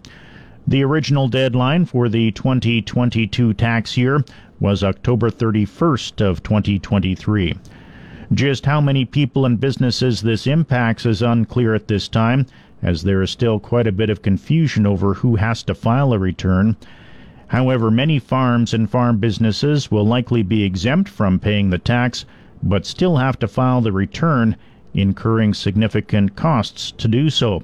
The 0.66 0.84
original 0.84 1.28
deadline 1.28 1.86
for 1.86 2.08
the 2.08 2.30
2022 2.32 3.54
tax 3.54 3.96
year 3.96 4.22
was 4.60 4.84
October 4.84 5.30
31st 5.30 6.20
of 6.20 6.42
2023. 6.42 7.56
Just 8.34 8.66
how 8.66 8.80
many 8.80 9.06
people 9.06 9.46
and 9.46 9.58
businesses 9.58 10.20
this 10.20 10.46
impacts 10.46 11.06
is 11.06 11.22
unclear 11.22 11.74
at 11.74 11.88
this 11.88 12.08
time, 12.08 12.44
as 12.82 13.02
there 13.02 13.22
is 13.22 13.30
still 13.30 13.58
quite 13.58 13.86
a 13.86 13.92
bit 13.92 14.10
of 14.10 14.22
confusion 14.22 14.86
over 14.86 15.14
who 15.14 15.36
has 15.36 15.62
to 15.64 15.74
file 15.74 16.12
a 16.12 16.18
return. 16.18 16.76
However, 17.48 17.90
many 17.90 18.18
farms 18.18 18.74
and 18.74 18.88
farm 18.88 19.18
businesses 19.18 19.90
will 19.90 20.04
likely 20.04 20.42
be 20.42 20.64
exempt 20.64 21.08
from 21.08 21.38
paying 21.38 21.70
the 21.70 21.78
tax, 21.78 22.24
but 22.62 22.86
still 22.86 23.16
have 23.16 23.38
to 23.38 23.48
file 23.48 23.80
the 23.80 23.92
return, 23.92 24.56
incurring 24.94 25.54
significant 25.54 26.36
costs 26.36 26.92
to 26.92 27.08
do 27.08 27.30
so. 27.30 27.62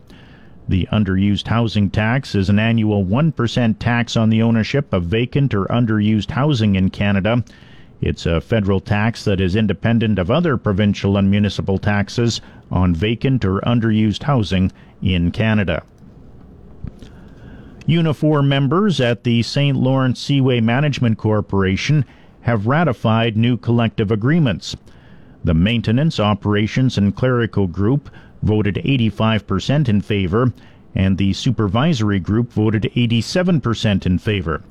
The 0.67 0.89
underused 0.91 1.49
housing 1.49 1.91
tax 1.91 2.35
is 2.35 2.49
an 2.49 2.59
annual 2.59 3.05
1% 3.05 3.77
tax 3.79 4.17
on 4.17 4.31
the 4.31 4.41
ownership 4.41 4.93
of 4.93 5.05
vacant 5.05 5.53
or 5.53 5.67
underused 5.67 6.31
housing 6.31 6.75
in 6.75 6.89
Canada. 6.89 7.45
It's 8.05 8.27
a 8.27 8.43
federal 8.43 8.81
tax 8.81 9.25
that 9.25 9.41
is 9.41 9.57
independent 9.57 10.19
of 10.19 10.31
other 10.31 10.59
provincial 10.59 11.17
and 11.17 11.31
municipal 11.31 11.79
taxes 11.79 12.43
on 12.71 12.95
vacant 12.95 13.47
or 13.47 13.61
underused 13.63 14.25
housing 14.25 14.73
in 15.01 15.31
Canada. 15.31 15.83
Unifor 17.89 18.47
members 18.47 19.01
at 19.01 19.25
the 19.25 19.43
St. 19.43 19.75
Lawrence 19.75 20.21
Seaway 20.21 20.61
Management 20.61 21.17
Corporation 21.17 22.05
have 22.43 22.67
ratified 22.67 23.39
new 23.39 23.57
collective 23.57 24.11
agreements. 24.11 24.77
The 25.43 25.55
Maintenance, 25.55 26.21
Operations 26.21 26.99
and 26.99 27.17
Clerical 27.17 27.67
Group 27.67 28.11
voted 28.43 28.75
85% 28.75 29.89
in 29.89 30.03
favor, 30.03 30.53
and 30.95 31.17
the 31.17 31.33
Supervisory 31.33 32.21
Group 32.21 32.53
voted 32.53 32.83
87% 32.95 34.05
in 34.05 34.19
favor. 34.19 34.63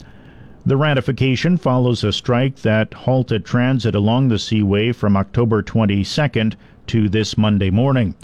The 0.66 0.78
ratification 0.78 1.58
follows 1.58 2.06
a 2.06 2.14
strike 2.14 2.56
that 2.58 2.94
halted 2.94 3.44
transit 3.44 3.96
along 3.96 4.30
the 4.30 4.40
Seaway 4.40 4.94
from 4.94 5.18
October 5.18 5.62
22nd 5.62 6.56
to 6.88 7.10
this 7.10 7.38
Monday 7.38 7.70
morning. 7.70 8.16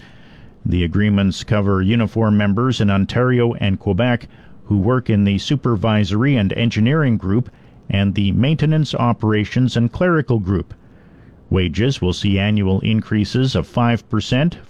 The 0.66 0.86
agreements 0.86 1.44
cover 1.44 1.84
Unifor 1.84 2.34
members 2.34 2.80
in 2.80 2.90
Ontario 2.90 3.56
and 3.56 3.78
Quebec 3.78 4.30
who 4.64 4.78
work 4.78 5.10
in 5.10 5.26
the 5.26 5.38
Supervisory 5.38 6.38
and 6.38 6.54
Engineering 6.54 7.18
Group 7.18 7.52
and 7.90 8.16
the 8.16 8.32
Maintenance, 8.32 8.96
Operations 8.96 9.76
and 9.76 9.92
Clerical 9.92 10.40
Group. 10.40 10.74
Wages 11.50 12.02
will 12.02 12.14
see 12.14 12.40
annual 12.40 12.80
increases 12.80 13.54
of 13.54 13.68
5%, 13.68 14.04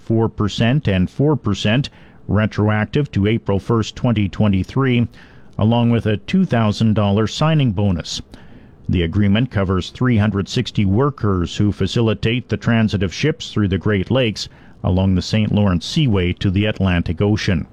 4%, 0.08 0.88
and 0.88 1.08
4%, 1.08 1.90
retroactive 2.28 3.12
to 3.12 3.28
April 3.28 3.60
1, 3.60 3.84
2023, 3.84 5.08
along 5.60 5.92
with 5.92 6.06
a 6.06 6.18
$2,000 6.18 7.30
signing 7.30 7.74
bonus. 7.74 8.22
The 8.88 9.04
agreement 9.04 9.52
covers 9.52 9.90
360 9.90 10.86
workers 10.86 11.58
who 11.58 11.74
facilitate 11.74 12.48
the 12.48 12.58
transit 12.58 13.04
of 13.04 13.14
ships 13.14 13.52
through 13.52 13.68
the 13.68 13.78
Great 13.78 14.10
Lakes 14.10 14.48
along 14.84 15.14
the 15.14 15.22
St. 15.22 15.52
Lawrence 15.52 15.86
Seaway 15.86 16.32
to 16.34 16.50
the 16.50 16.66
Atlantic 16.66 17.22
Ocean. 17.22 17.68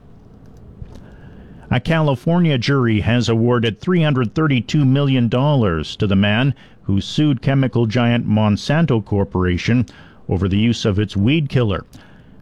A 1.71 1.79
California 1.79 2.59
jury 2.59 3.01
has 3.01 3.29
awarded 3.29 3.81
$332 3.81 4.87
million 4.87 5.31
to 5.31 6.07
the 6.07 6.17
man 6.17 6.55
who 6.83 7.01
sued 7.01 7.41
chemical 7.41 7.87
giant 7.87 8.29
Monsanto 8.29 9.05
Corporation 9.05 9.87
over 10.29 10.49
the 10.49 10.59
use 10.59 10.85
of 10.85 10.99
its 10.99 11.17
weed 11.17 11.49
killer. 11.49 11.85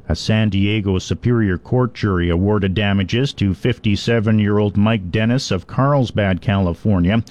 A 0.06 0.14
San 0.14 0.50
Diego 0.50 0.98
Superior 0.98 1.56
Court 1.56 1.94
jury 1.94 2.28
awarded 2.28 2.74
damages 2.74 3.32
to 3.32 3.54
57 3.54 4.38
year 4.38 4.58
old 4.58 4.76
Mike 4.76 5.10
Dennis 5.10 5.50
of 5.50 5.66
Carlsbad, 5.66 6.42
California, 6.42 7.24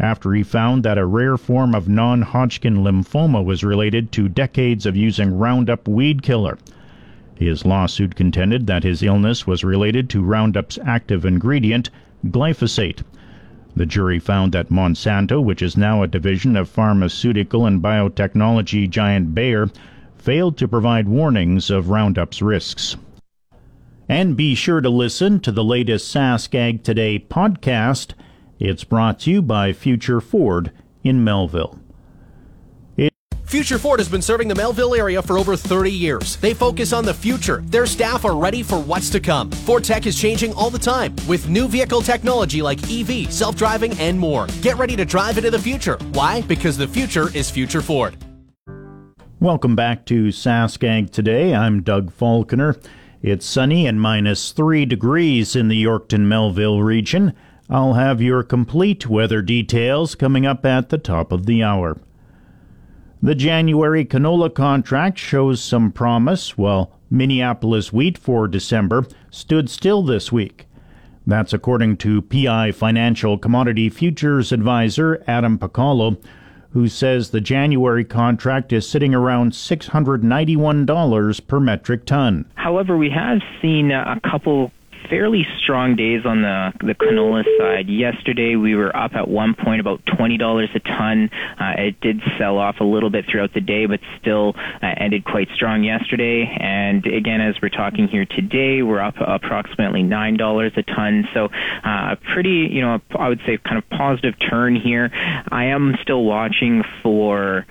after 0.00 0.32
he 0.32 0.42
found 0.42 0.82
that 0.82 0.98
a 0.98 1.06
rare 1.06 1.36
form 1.36 1.72
of 1.72 1.88
non 1.88 2.22
Hodgkin 2.22 2.78
lymphoma 2.78 3.44
was 3.44 3.62
related 3.62 4.10
to 4.10 4.28
decades 4.28 4.86
of 4.86 4.96
using 4.96 5.38
Roundup 5.38 5.86
weed 5.86 6.20
killer. 6.20 6.58
His 7.36 7.64
lawsuit 7.64 8.16
contended 8.16 8.66
that 8.66 8.82
his 8.82 9.04
illness 9.04 9.46
was 9.46 9.62
related 9.62 10.10
to 10.10 10.24
Roundup's 10.24 10.80
active 10.84 11.24
ingredient, 11.24 11.90
glyphosate. 12.26 13.04
The 13.76 13.86
jury 13.86 14.18
found 14.18 14.50
that 14.50 14.68
Monsanto, 14.68 15.40
which 15.40 15.62
is 15.62 15.76
now 15.76 16.02
a 16.02 16.08
division 16.08 16.56
of 16.56 16.68
pharmaceutical 16.68 17.66
and 17.66 17.80
biotechnology 17.80 18.90
giant 18.90 19.32
Bayer, 19.32 19.68
failed 20.26 20.58
to 20.58 20.66
provide 20.66 21.06
warnings 21.06 21.70
of 21.70 21.84
Roundup's 21.84 22.42
risks. 22.42 22.96
And 24.08 24.36
be 24.36 24.56
sure 24.56 24.80
to 24.80 24.90
listen 24.90 25.38
to 25.38 25.52
the 25.52 25.62
latest 25.62 26.12
SaskAg 26.12 26.82
Today 26.82 27.20
podcast. 27.20 28.14
It's 28.58 28.82
brought 28.82 29.20
to 29.20 29.30
you 29.30 29.40
by 29.40 29.72
Future 29.72 30.20
Ford 30.20 30.72
in 31.04 31.22
Melville. 31.22 31.78
Future 33.44 33.78
Ford 33.78 34.00
has 34.00 34.08
been 34.08 34.20
serving 34.20 34.48
the 34.48 34.56
Melville 34.56 34.96
area 34.96 35.22
for 35.22 35.38
over 35.38 35.56
30 35.56 35.92
years. 35.92 36.34
They 36.38 36.52
focus 36.52 36.92
on 36.92 37.04
the 37.04 37.14
future. 37.14 37.62
Their 37.66 37.86
staff 37.86 38.24
are 38.24 38.36
ready 38.36 38.64
for 38.64 38.80
what's 38.80 39.08
to 39.10 39.20
come. 39.20 39.52
Ford 39.52 39.84
Tech 39.84 40.04
is 40.06 40.20
changing 40.20 40.52
all 40.54 40.68
the 40.68 40.80
time 40.80 41.14
with 41.28 41.48
new 41.48 41.68
vehicle 41.68 42.02
technology 42.02 42.60
like 42.60 42.80
EV, 42.90 43.32
self 43.32 43.54
driving, 43.54 43.92
and 44.00 44.18
more. 44.18 44.48
Get 44.62 44.76
ready 44.76 44.96
to 44.96 45.04
drive 45.04 45.38
into 45.38 45.52
the 45.52 45.60
future. 45.60 45.96
Why? 46.10 46.42
Because 46.42 46.76
the 46.76 46.88
future 46.88 47.28
is 47.36 47.48
Future 47.48 47.80
Ford. 47.80 48.16
Welcome 49.38 49.76
back 49.76 50.06
to 50.06 50.28
Saskag 50.28 51.10
today. 51.10 51.54
I'm 51.54 51.82
Doug 51.82 52.10
Falconer. 52.10 52.74
It's 53.20 53.44
sunny 53.44 53.86
and 53.86 54.00
minus 54.00 54.50
three 54.50 54.86
degrees 54.86 55.54
in 55.54 55.68
the 55.68 55.84
Yorkton 55.84 56.20
Melville 56.20 56.82
region. 56.82 57.34
I'll 57.68 57.92
have 57.92 58.22
your 58.22 58.42
complete 58.42 59.06
weather 59.10 59.42
details 59.42 60.14
coming 60.14 60.46
up 60.46 60.64
at 60.64 60.88
the 60.88 60.96
top 60.96 61.32
of 61.32 61.44
the 61.44 61.62
hour. 61.62 61.98
The 63.22 63.34
January 63.34 64.06
canola 64.06 64.54
contract 64.54 65.18
shows 65.18 65.62
some 65.62 65.92
promise, 65.92 66.56
while 66.56 66.98
Minneapolis 67.10 67.92
wheat 67.92 68.16
for 68.16 68.48
December 68.48 69.06
stood 69.30 69.68
still 69.68 70.02
this 70.02 70.32
week. 70.32 70.64
That's 71.26 71.52
according 71.52 71.98
to 71.98 72.22
PI 72.22 72.72
Financial 72.72 73.36
Commodity 73.36 73.90
Futures 73.90 74.50
Advisor 74.50 75.22
Adam 75.26 75.58
Pacalo, 75.58 76.16
who 76.76 76.88
says 76.88 77.30
the 77.30 77.40
January 77.40 78.04
contract 78.04 78.70
is 78.70 78.86
sitting 78.86 79.14
around 79.14 79.52
$691 79.52 81.46
per 81.46 81.58
metric 81.58 82.04
ton. 82.04 82.44
However, 82.54 82.98
we 82.98 83.08
have 83.08 83.38
seen 83.62 83.90
a 83.90 84.20
couple 84.30 84.70
fairly 85.08 85.46
strong 85.62 85.96
days 85.96 86.22
on 86.24 86.42
the 86.42 86.72
the 86.80 86.94
canola 86.94 87.44
side. 87.58 87.88
Yesterday 87.88 88.56
we 88.56 88.74
were 88.74 88.94
up 88.96 89.12
at 89.14 89.28
one 89.28 89.54
point 89.54 89.80
about 89.80 90.00
twenty 90.06 90.36
dollars 90.36 90.68
a 90.74 90.80
ton. 90.80 91.30
Uh, 91.58 91.74
it 91.78 92.00
did 92.00 92.20
sell 92.38 92.58
off 92.58 92.76
a 92.80 92.84
little 92.84 93.10
bit 93.10 93.24
throughout 93.30 93.52
the 93.54 93.60
day, 93.60 93.86
but 93.86 94.00
still 94.20 94.54
uh, 94.82 94.86
ended 94.98 95.24
quite 95.24 95.48
strong 95.54 95.84
yesterday. 95.84 96.44
And 96.60 97.06
again, 97.06 97.40
as 97.40 97.54
we're 97.62 97.68
talking 97.68 98.08
here 98.08 98.24
today, 98.24 98.82
we're 98.82 99.00
up 99.00 99.14
approximately 99.18 100.02
nine 100.02 100.36
dollars 100.36 100.72
a 100.76 100.82
ton. 100.82 101.24
So 101.34 101.48
uh, 101.84 102.16
pretty, 102.32 102.68
you 102.70 102.80
know, 102.80 103.00
I 103.18 103.28
would 103.28 103.40
say 103.46 103.58
kind 103.58 103.78
of 103.78 103.88
positive 103.90 104.34
turn 104.50 104.76
here. 104.76 105.10
I 105.50 105.66
am 105.66 105.94
still 106.02 106.24
watching 106.24 106.82
for 107.02 107.66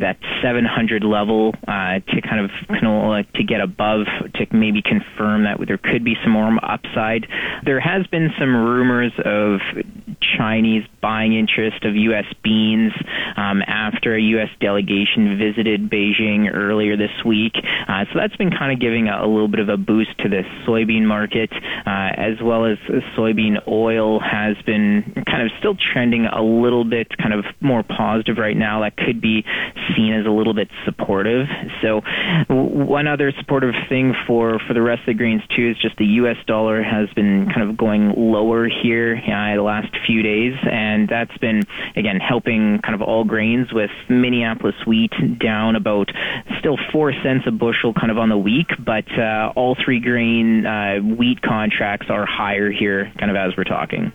that 0.00 0.18
700 0.42 1.04
level 1.04 1.54
uh, 1.66 2.00
to 2.00 2.20
kind 2.22 2.44
of 2.44 2.50
canola 2.68 3.30
to 3.34 3.44
get 3.44 3.60
above 3.60 4.06
to 4.34 4.46
maybe 4.52 4.82
confirm 4.82 5.44
that 5.44 5.58
there 5.66 5.78
could 5.78 6.04
be 6.04 6.16
some 6.22 6.32
more 6.32 6.48
upside. 6.62 7.26
There 7.64 7.80
has 7.80 8.06
been 8.06 8.30
some 8.38 8.54
rumors 8.54 9.12
of 9.24 9.60
Chinese 10.20 10.84
buying 11.00 11.34
interest 11.34 11.84
of 11.84 11.94
U.S. 11.94 12.26
beans 12.42 12.92
um, 13.36 13.62
after 13.66 14.14
a 14.14 14.20
U.S. 14.20 14.48
delegation 14.60 15.38
visited 15.38 15.90
Beijing 15.90 16.52
earlier 16.52 16.96
this 16.96 17.24
week. 17.24 17.54
Uh, 17.56 18.04
so 18.12 18.18
that's 18.18 18.36
been 18.36 18.50
kind 18.50 18.72
of 18.72 18.80
giving 18.80 19.08
a, 19.08 19.24
a, 19.24 19.28
little 19.28 19.48
bit 19.48 19.60
of 19.60 19.68
a 19.68 19.76
boost 19.76 20.16
to 20.18 20.28
the 20.28 20.42
soybean 20.66 21.04
market, 21.04 21.50
uh, 21.52 22.10
as 22.16 22.40
well 22.42 22.64
as 22.64 22.78
soybean 23.16 23.66
oil 23.68 24.20
has 24.20 24.56
been 24.66 25.24
kind 25.26 25.42
of 25.42 25.50
still 25.58 25.76
trending 25.92 26.26
a 26.26 26.42
little 26.42 26.84
bit 26.84 27.08
kind 27.18 27.32
of 27.32 27.44
more 27.60 27.82
positive 27.82 28.38
right 28.38 28.56
now. 28.56 28.80
That 28.80 28.96
could 28.96 29.20
be 29.20 29.44
seen 29.96 30.12
as 30.12 30.26
a 30.26 30.30
little 30.30 30.54
bit 30.54 30.68
supportive. 30.84 31.46
So 31.82 32.02
one 32.48 33.06
other 33.06 33.32
supportive 33.38 33.74
thing 33.88 34.14
for, 34.26 34.58
for 34.66 34.74
the 34.74 34.82
rest 34.82 35.00
of 35.00 35.06
the 35.06 35.14
grains 35.14 35.42
too 35.54 35.70
is 35.70 35.76
just 35.80 35.96
the 35.96 36.06
U.S. 36.22 36.36
dollar 36.46 36.82
has 36.82 37.08
been 37.14 37.46
kind 37.46 37.68
of 37.68 37.76
going 37.76 38.14
lower 38.16 38.68
here 38.68 39.16
uh, 39.16 39.56
the 39.56 39.62
last 39.62 39.94
few 40.06 40.22
days, 40.22 40.54
and 40.70 41.08
that's 41.08 41.36
been 41.38 41.62
again 41.96 42.20
helping 42.20 42.80
kind 42.82 42.94
of 42.94 43.02
all 43.02 43.24
grains 43.24 43.72
with 43.72 43.90
Minneapolis 44.08 44.74
wheat 44.86 45.12
down 45.38 45.76
about 45.76 46.10
still 46.58 46.76
four 46.92 47.12
cents 47.22 47.44
a 47.46 47.50
bushel 47.50 47.92
kind 47.94 48.10
of 48.10 48.18
on 48.18 48.28
the 48.28 48.38
week, 48.38 48.68
but 48.78 49.06
uh, 49.18 49.52
all 49.56 49.76
three 49.84 50.00
grain 50.00 50.66
uh, 50.66 50.98
wheat 50.98 51.42
contracts 51.42 52.06
are 52.10 52.26
higher 52.26 52.70
here 52.70 53.12
kind 53.18 53.30
of 53.30 53.36
as 53.36 53.56
we're 53.56 53.64
talking. 53.64 54.12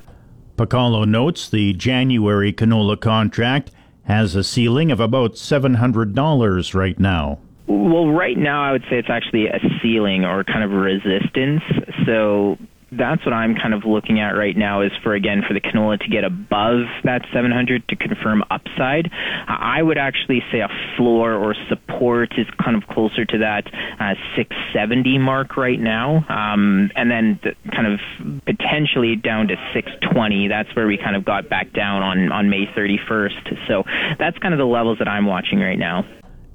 Pacalo 0.57 1.07
notes 1.07 1.49
the 1.49 1.73
January 1.73 2.53
canola 2.53 2.99
contract 2.99 3.71
has 4.05 4.35
a 4.35 4.43
ceiling 4.43 4.91
of 4.91 4.99
about 4.99 5.33
$700 5.33 6.73
right 6.73 6.99
now. 6.99 7.39
Well, 7.67 8.09
right 8.09 8.37
now 8.37 8.63
I 8.63 8.71
would 8.73 8.83
say 8.89 8.97
it's 8.97 9.09
actually 9.09 9.47
a 9.47 9.59
ceiling 9.81 10.25
or 10.25 10.43
kind 10.43 10.63
of 10.63 10.71
resistance. 10.71 11.61
So 12.05 12.57
that's 12.97 13.25
what 13.25 13.33
I'm 13.33 13.55
kind 13.55 13.73
of 13.73 13.85
looking 13.85 14.19
at 14.19 14.31
right 14.31 14.55
now 14.55 14.81
is 14.81 14.91
for 15.01 15.13
again 15.13 15.43
for 15.47 15.53
the 15.53 15.61
canola 15.61 15.99
to 15.99 16.07
get 16.07 16.23
above 16.23 16.85
that 17.03 17.21
700 17.33 17.87
to 17.89 17.95
confirm 17.95 18.43
upside. 18.49 19.09
I 19.47 19.81
would 19.81 19.97
actually 19.97 20.43
say 20.51 20.59
a 20.59 20.69
floor 20.97 21.33
or 21.33 21.55
support 21.69 22.33
is 22.37 22.47
kind 22.63 22.75
of 22.81 22.87
closer 22.87 23.25
to 23.25 23.37
that 23.39 23.67
uh, 23.99 24.15
670 24.35 25.17
mark 25.17 25.57
right 25.57 25.79
now, 25.79 26.25
um, 26.29 26.91
and 26.95 27.09
then 27.09 27.39
the, 27.43 27.55
kind 27.71 27.87
of 27.87 27.99
potentially 28.45 29.15
down 29.15 29.47
to 29.47 29.55
620. 29.73 30.47
That's 30.47 30.73
where 30.75 30.87
we 30.87 30.97
kind 30.97 31.15
of 31.15 31.25
got 31.25 31.49
back 31.49 31.73
down 31.73 32.01
on 32.01 32.31
on 32.31 32.49
May 32.49 32.65
31st. 32.67 33.67
So 33.67 33.83
that's 34.19 34.37
kind 34.39 34.53
of 34.53 34.57
the 34.57 34.65
levels 34.65 34.99
that 34.99 35.07
I'm 35.07 35.25
watching 35.25 35.59
right 35.59 35.79
now. 35.79 36.05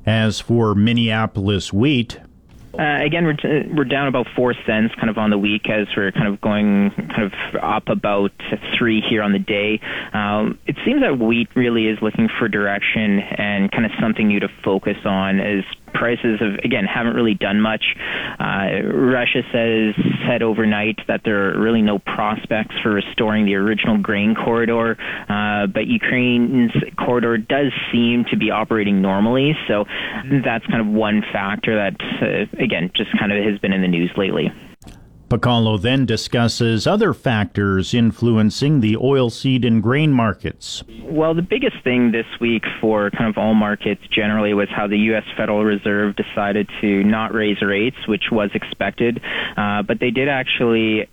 As 0.07 0.41
for 0.41 0.75
Minneapolis 0.75 1.73
wheat, 1.73 2.19
uh, 2.79 3.05
again, 3.05 3.25
we're, 3.25 3.37
we're 3.75 3.85
down 3.85 4.07
about 4.07 4.27
four 4.37 4.55
cents 4.67 4.95
kind 4.95 5.11
of 5.11 5.19
on 5.19 5.31
the 5.31 5.39
week 5.39 5.69
as 5.69 5.89
we're 5.97 6.13
kind 6.13 6.29
of 6.29 6.41
going 6.41 6.91
kind 6.97 7.25
of 7.25 7.33
up 7.61 7.89
about 7.89 8.31
three 8.79 9.01
here 9.01 9.23
on 9.23 9.33
the 9.33 9.39
day. 9.39 9.81
Um, 10.13 10.59
it 10.67 10.77
seems 10.85 11.01
that 11.03 11.19
wheat 11.19 11.49
really 11.57 11.89
is 11.89 11.99
looking 12.01 12.29
for 12.39 12.47
direction 12.49 13.19
and 13.19 13.71
kind 13.73 13.85
of 13.85 13.91
something 14.01 14.29
new 14.29 14.41
to 14.41 14.49
focus 14.65 14.97
on 15.05 15.41
as 15.41 15.65
prices 15.95 16.41
have 16.41 16.59
again 16.65 16.85
haven't 16.85 17.15
really 17.15 17.35
done 17.35 17.61
much. 17.61 17.85
Uh, 18.39 18.83
Russia 18.93 19.43
says 19.53 19.95
said 20.27 20.43
overnight 20.43 20.99
that 21.09 21.23
there 21.25 21.51
are 21.51 21.61
really 21.61 21.83
no 21.83 21.99
prospects 21.99 22.75
for 22.83 22.91
restoring 22.93 23.47
the 23.47 23.55
original 23.55 23.99
grain 23.99 24.35
corridor, 24.35 24.97
uh, 25.29 25.67
but 25.67 25.87
Ukraine's 25.87 26.73
corridor 26.99 27.39
does 27.39 27.73
seem 27.93 28.25
to 28.31 28.37
be 28.37 28.51
operating 28.51 29.03
normally. 29.03 29.53
So 29.67 29.85
that's 30.45 30.67
kind 30.67 30.81
of 30.81 30.87
one 30.87 31.23
factor 31.33 31.77
that 31.77 31.97
uh, 32.23 32.63
again 32.63 32.91
just 32.97 33.11
kind 33.19 33.33
of 33.33 33.45
has 33.45 33.59
been 33.59 33.73
in 33.73 33.83
the 33.83 33.89
news 33.89 34.11
lately. 34.17 34.51
Pacalo 35.29 35.81
then 35.81 36.07
discusses 36.07 36.87
other 36.87 37.13
factors 37.13 37.93
influencing 37.93 38.81
the 38.81 38.97
oilseed 38.97 39.67
and 39.67 39.83
grain 39.83 40.11
markets. 40.11 40.83
Well, 41.03 41.35
the 41.35 41.43
biggest 41.43 41.77
thing 41.85 42.13
this 42.13 42.27
week 42.41 42.65
for 42.81 43.11
kind 43.11 43.29
of 43.29 43.37
all 43.37 43.55
markets 43.55 44.01
generally 44.11 44.55
was 44.55 44.69
how 44.71 44.87
the 44.87 44.99
U.S. 45.11 45.25
Federal 45.37 45.65
Reserve 45.65 46.17
decided 46.17 46.69
to 46.81 47.05
not 47.05 47.35
raise 47.35 47.61
rates, 47.61 47.97
which 48.07 48.31
was 48.33 48.51
expected, 48.55 49.21
uh, 49.57 49.83
but 49.83 50.01
they 50.01 50.11
did 50.11 50.29
actually 50.29 51.09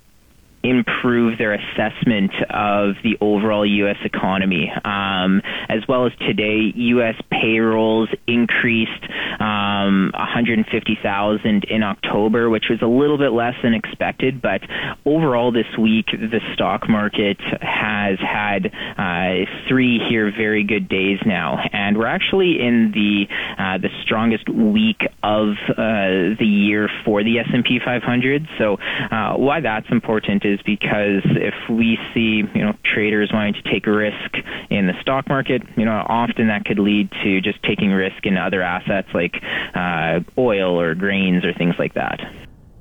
improve 0.69 1.37
their 1.37 1.53
assessment 1.53 2.31
of 2.49 2.95
the 3.03 3.17
overall 3.21 3.65
U.S. 3.65 3.97
economy. 4.03 4.71
Um, 4.83 5.41
as 5.69 5.81
well 5.87 6.05
as 6.05 6.13
today, 6.19 6.71
U.S. 6.75 7.15
payrolls 7.31 8.09
increased 8.27 9.03
um, 9.39 10.11
150,000 10.13 11.65
in 11.65 11.83
October, 11.83 12.49
which 12.49 12.65
was 12.69 12.81
a 12.81 12.87
little 12.87 13.17
bit 13.17 13.31
less 13.31 13.53
than 13.63 13.73
expected. 13.73 14.41
But 14.41 14.61
overall, 15.05 15.51
this 15.51 15.67
week, 15.79 16.07
the 16.11 16.39
stock 16.53 16.89
market 16.89 17.37
has 17.61 18.17
had 18.19 18.71
uh, 18.97 19.45
three 19.67 19.99
here 20.09 20.31
very 20.35 20.63
good 20.63 20.89
days 20.89 21.19
now, 21.25 21.59
and 21.71 21.97
we're 21.97 22.07
actually 22.07 22.57
in 22.59 22.91
the 22.93 23.25
uh, 23.61 23.77
the 23.77 23.89
strongest 24.03 24.49
week 24.49 25.01
of 25.23 25.53
uh, 25.69 26.35
the 26.39 26.45
year 26.45 26.89
for 27.03 27.23
the 27.23 27.39
S&P 27.39 27.79
500. 27.83 28.47
So, 28.57 28.77
uh, 29.11 29.35
why 29.35 29.61
that's 29.61 29.87
important 29.91 30.45
is 30.45 30.54
is 30.55 30.61
because 30.65 31.21
if 31.25 31.53
we 31.69 31.97
see 32.13 32.43
you 32.53 32.61
know 32.63 32.73
traders 32.83 33.31
wanting 33.33 33.53
to 33.53 33.71
take 33.71 33.87
a 33.87 33.91
risk 33.91 34.37
in 34.69 34.87
the 34.87 34.93
stock 35.01 35.27
market, 35.27 35.61
you 35.77 35.85
know 35.85 36.05
often 36.07 36.47
that 36.47 36.65
could 36.65 36.79
lead 36.79 37.09
to 37.23 37.41
just 37.41 37.61
taking 37.63 37.91
risk 37.91 38.25
in 38.25 38.37
other 38.37 38.61
assets 38.61 39.07
like 39.13 39.35
uh, 39.73 40.19
oil 40.37 40.79
or 40.79 40.95
grains 40.95 41.43
or 41.45 41.53
things 41.53 41.75
like 41.77 41.93
that. 41.93 42.19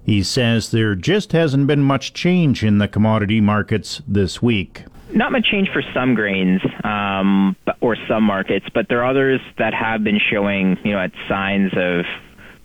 He 0.05 0.23
says 0.23 0.71
there 0.71 0.95
just 0.95 1.33
hasn't 1.33 1.67
been 1.67 1.83
much 1.83 2.13
change 2.13 2.63
in 2.63 2.79
the 2.79 2.89
commodity 2.89 3.41
markets 3.41 4.03
this 4.07 4.43
week 4.43 4.85
not 5.15 5.33
much 5.33 5.45
change 5.45 5.69
for 5.73 5.83
some 5.95 6.15
grains 6.15 6.61
um, 6.83 7.57
or 7.81 7.97
some 8.09 8.25
markets, 8.25 8.67
but 8.75 8.87
there 8.89 9.03
are 9.03 9.11
others 9.11 9.41
that 9.59 9.73
have 9.73 10.03
been 10.03 10.19
showing, 10.19 10.77
you 10.85 10.93
know, 10.93 10.99
at 10.99 11.13
signs 11.29 11.73
of 11.77 12.05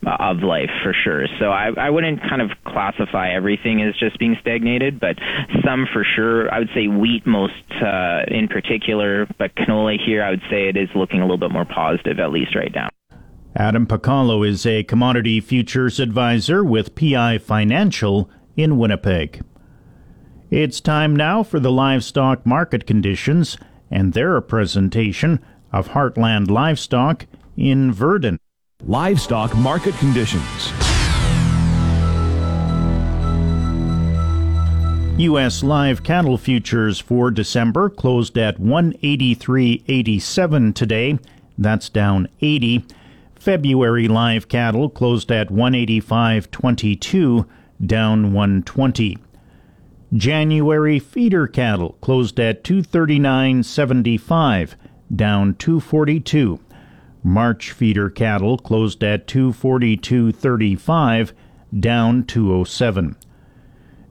of 0.05 0.37
life 0.41 0.69
for 0.83 0.93
sure. 0.93 1.27
So 1.39 1.45
I, 1.51 1.71
I 1.77 1.89
wouldn't 1.89 2.21
kind 2.21 2.41
of 2.41 2.51
classify 2.65 3.31
everything 3.31 3.81
as 3.81 3.95
just 3.97 4.17
being 4.19 4.37
stagnated, 4.41 4.99
but 4.99 5.17
some 5.65 5.87
for 5.91 6.03
sure. 6.03 6.53
I 6.53 6.59
would 6.59 6.69
say 6.73 6.87
wheat 6.87 7.25
most 7.25 7.53
uh, 7.81 8.21
in 8.27 8.47
particular, 8.47 9.27
but 9.37 9.55
canola 9.55 9.97
here, 10.03 10.23
I 10.23 10.29
would 10.29 10.43
say 10.49 10.69
it 10.69 10.77
is 10.77 10.89
looking 10.95 11.19
a 11.19 11.23
little 11.23 11.37
bit 11.37 11.51
more 11.51 11.65
positive, 11.65 12.19
at 12.19 12.31
least 12.31 12.55
right 12.55 12.71
now. 12.73 12.89
Adam 13.55 13.85
Pacalo 13.85 14.47
is 14.47 14.65
a 14.65 14.83
commodity 14.83 15.41
futures 15.41 15.99
advisor 15.99 16.63
with 16.63 16.95
PI 16.95 17.39
Financial 17.39 18.29
in 18.55 18.77
Winnipeg. 18.77 19.41
It's 20.51 20.79
time 20.79 21.15
now 21.15 21.43
for 21.43 21.59
the 21.59 21.71
livestock 21.71 22.45
market 22.45 22.87
conditions 22.87 23.57
and 23.91 24.13
their 24.13 24.39
presentation 24.41 25.39
of 25.71 25.89
Heartland 25.89 26.49
Livestock 26.49 27.25
in 27.57 27.93
Virden. 27.93 28.39
Livestock 28.85 29.53
market 29.57 29.93
conditions. 29.95 30.71
U.S. 35.19 35.63
live 35.63 36.01
cattle 36.01 36.37
futures 36.37 36.97
for 36.97 37.29
December 37.29 37.89
closed 37.89 38.37
at 38.37 38.57
183.87 38.57 40.73
today. 40.73 41.19
That's 41.57 41.89
down 41.89 42.29
80. 42.39 42.85
February 43.35 44.07
live 44.07 44.47
cattle 44.47 44.89
closed 44.89 45.29
at 45.29 45.49
185.22, 45.49 47.45
down 47.85 48.31
120. 48.31 49.17
January 50.13 50.99
feeder 50.99 51.47
cattle 51.47 51.97
closed 51.99 52.39
at 52.39 52.63
239.75, 52.63 54.75
down 55.13 55.53
242. 55.55 56.61
March 57.23 57.71
feeder 57.71 58.09
cattle 58.09 58.57
closed 58.57 59.03
at 59.03 59.27
242.35, 59.27 61.33
down 61.77 62.23
207. 62.23 63.15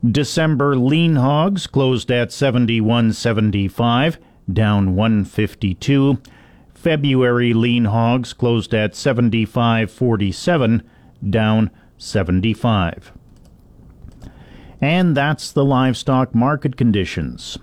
December 0.09 0.77
lean 0.77 1.17
hogs 1.17 1.67
closed 1.67 2.09
at 2.11 2.29
71.75, 2.29 4.19
down 4.53 4.95
152. 4.95 6.19
February 6.75 7.53
lean 7.53 7.87
hogs 7.87 8.33
closed 8.33 8.73
at 8.73 8.93
75.47, 8.93 10.83
down 11.29 11.71
75. 11.97 13.13
And 14.81 15.17
that's 15.17 15.51
the 15.51 15.65
livestock 15.65 16.33
market 16.35 16.77
conditions. 16.77 17.59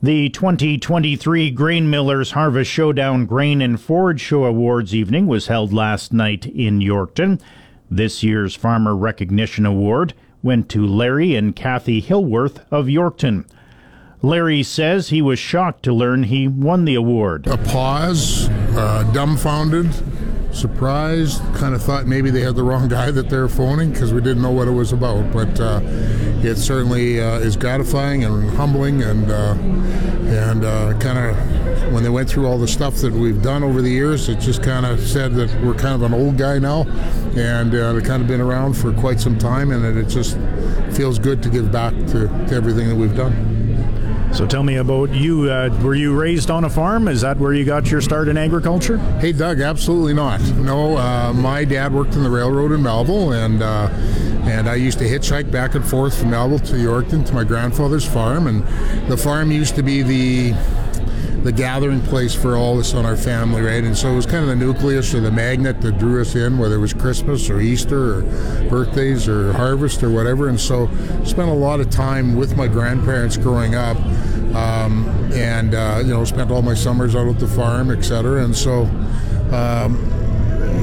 The 0.00 0.28
2023 0.28 1.50
Grain 1.50 1.90
Millers 1.90 2.30
Harvest 2.30 2.70
Showdown 2.70 3.26
Grain 3.26 3.60
and 3.60 3.80
Forage 3.80 4.20
Show 4.20 4.44
Awards 4.44 4.94
evening 4.94 5.26
was 5.26 5.48
held 5.48 5.72
last 5.72 6.12
night 6.12 6.46
in 6.46 6.78
Yorkton. 6.78 7.40
This 7.90 8.22
year's 8.22 8.54
Farmer 8.54 8.94
Recognition 8.94 9.66
Award 9.66 10.14
went 10.40 10.68
to 10.68 10.86
Larry 10.86 11.34
and 11.34 11.56
Cathy 11.56 12.00
Hillworth 12.00 12.64
of 12.70 12.86
Yorkton. 12.86 13.44
Larry 14.22 14.62
says 14.62 15.08
he 15.08 15.20
was 15.20 15.40
shocked 15.40 15.82
to 15.82 15.92
learn 15.92 16.22
he 16.24 16.46
won 16.46 16.84
the 16.84 16.94
award. 16.94 17.48
A 17.48 17.58
pause, 17.58 18.48
uh, 18.76 19.02
dumbfounded, 19.12 19.92
surprised, 20.58 21.40
kind 21.54 21.74
of 21.74 21.82
thought 21.82 22.06
maybe 22.06 22.30
they 22.30 22.40
had 22.40 22.56
the 22.56 22.62
wrong 22.62 22.88
guy 22.88 23.10
that 23.10 23.30
they're 23.30 23.48
phoning 23.48 23.92
because 23.92 24.12
we 24.12 24.20
didn't 24.20 24.42
know 24.42 24.50
what 24.50 24.68
it 24.68 24.72
was 24.72 24.92
about. 24.92 25.32
But 25.32 25.60
uh, 25.60 25.80
it 26.42 26.56
certainly 26.56 27.20
uh, 27.20 27.38
is 27.38 27.56
gratifying 27.56 28.24
and 28.24 28.50
humbling, 28.50 29.02
and 29.02 29.30
uh, 29.30 29.54
and 30.28 30.64
uh, 30.64 30.98
kind 30.98 31.18
of 31.18 31.92
when 31.92 32.02
they 32.02 32.08
went 32.08 32.28
through 32.28 32.46
all 32.46 32.58
the 32.58 32.68
stuff 32.68 32.96
that 32.96 33.12
we've 33.12 33.42
done 33.42 33.62
over 33.62 33.80
the 33.80 33.90
years, 33.90 34.28
it 34.28 34.40
just 34.40 34.62
kind 34.62 34.84
of 34.84 35.00
said 35.00 35.34
that 35.34 35.48
we're 35.62 35.74
kind 35.74 35.94
of 35.94 36.02
an 36.02 36.12
old 36.12 36.36
guy 36.36 36.58
now, 36.58 36.82
and 37.36 37.74
uh, 37.74 37.98
kind 38.00 38.20
of 38.20 38.28
been 38.28 38.40
around 38.40 38.74
for 38.74 38.92
quite 38.92 39.20
some 39.20 39.38
time, 39.38 39.70
and 39.70 39.84
it 39.84 40.08
just 40.08 40.36
feels 40.94 41.18
good 41.18 41.42
to 41.42 41.48
give 41.48 41.70
back 41.72 41.94
to, 42.08 42.28
to 42.48 42.54
everything 42.54 42.88
that 42.88 42.96
we've 42.96 43.16
done. 43.16 43.57
So 44.32 44.46
tell 44.46 44.62
me 44.62 44.76
about 44.76 45.10
you. 45.10 45.50
Uh, 45.50 45.68
were 45.82 45.94
you 45.94 46.18
raised 46.18 46.50
on 46.50 46.64
a 46.64 46.70
farm? 46.70 47.08
Is 47.08 47.22
that 47.22 47.38
where 47.38 47.52
you 47.52 47.64
got 47.64 47.90
your 47.90 48.00
start 48.00 48.28
in 48.28 48.36
agriculture? 48.36 48.98
Hey, 49.18 49.32
Doug, 49.32 49.60
absolutely 49.60 50.14
not. 50.14 50.40
No, 50.56 50.96
uh, 50.96 51.32
my 51.32 51.64
dad 51.64 51.92
worked 51.92 52.14
in 52.14 52.22
the 52.22 52.30
railroad 52.30 52.72
in 52.72 52.82
Melville, 52.82 53.32
and 53.32 53.62
uh, 53.62 53.88
and 54.48 54.68
I 54.68 54.76
used 54.76 54.98
to 54.98 55.04
hitchhike 55.04 55.50
back 55.50 55.74
and 55.74 55.84
forth 55.84 56.18
from 56.18 56.30
Melville 56.30 56.60
to 56.60 56.74
Yorkton 56.74 57.26
to 57.26 57.34
my 57.34 57.44
grandfather's 57.44 58.06
farm, 58.06 58.46
and 58.46 58.62
the 59.10 59.16
farm 59.16 59.50
used 59.50 59.74
to 59.76 59.82
be 59.82 60.02
the 60.02 60.52
the 61.42 61.52
gathering 61.52 62.00
place 62.00 62.34
for 62.34 62.56
all 62.56 62.78
us 62.78 62.94
on 62.94 63.06
our 63.06 63.16
family, 63.16 63.62
right? 63.62 63.84
And 63.84 63.96
so 63.96 64.10
it 64.10 64.16
was 64.16 64.26
kind 64.26 64.42
of 64.42 64.48
the 64.48 64.56
nucleus 64.56 65.14
or 65.14 65.20
the 65.20 65.30
magnet 65.30 65.80
that 65.82 65.98
drew 65.98 66.20
us 66.20 66.34
in, 66.34 66.58
whether 66.58 66.76
it 66.76 66.80
was 66.80 66.92
Christmas 66.92 67.48
or 67.48 67.60
Easter 67.60 68.18
or 68.18 68.22
birthdays 68.68 69.28
or 69.28 69.52
harvest 69.52 70.02
or 70.02 70.10
whatever. 70.10 70.48
And 70.48 70.60
so 70.60 70.88
spent 71.24 71.48
a 71.48 71.54
lot 71.54 71.80
of 71.80 71.90
time 71.90 72.36
with 72.36 72.56
my 72.56 72.66
grandparents 72.66 73.36
growing 73.36 73.74
up, 73.74 73.96
um, 74.54 75.08
and 75.32 75.74
uh, 75.74 76.02
you 76.04 76.12
know 76.12 76.24
spent 76.24 76.50
all 76.50 76.62
my 76.62 76.74
summers 76.74 77.14
out 77.14 77.28
at 77.28 77.38
the 77.38 77.48
farm, 77.48 77.90
etc. 77.90 78.44
And 78.44 78.56
so. 78.56 78.82
Um, 79.52 80.14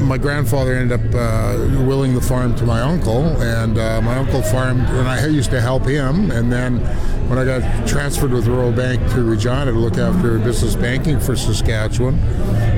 my 0.06 0.18
grandfather 0.18 0.74
ended 0.74 1.00
up 1.00 1.16
uh, 1.16 1.84
willing 1.84 2.14
the 2.14 2.22
farm 2.22 2.56
to 2.56 2.66
my 2.66 2.82
uncle, 2.82 3.24
and 3.42 3.78
uh, 3.78 4.02
my 4.02 4.18
uncle 4.18 4.42
farmed, 4.42 4.82
and 4.82 5.08
I 5.08 5.26
used 5.28 5.50
to 5.52 5.62
help 5.62 5.86
him. 5.86 6.32
And 6.32 6.52
then 6.52 6.80
when 7.28 7.40
I 7.40 7.46
got 7.46 7.88
transferred 7.88 8.32
with 8.32 8.48
Royal 8.48 8.72
Bank 8.72 9.02
to 9.12 9.24
Regina 9.24 9.66
to 9.66 9.72
look 9.72 9.98
after 9.98 10.38
business 10.40 10.76
banking 10.76 11.20
for 11.20 11.36
Saskatchewan, 11.36 12.16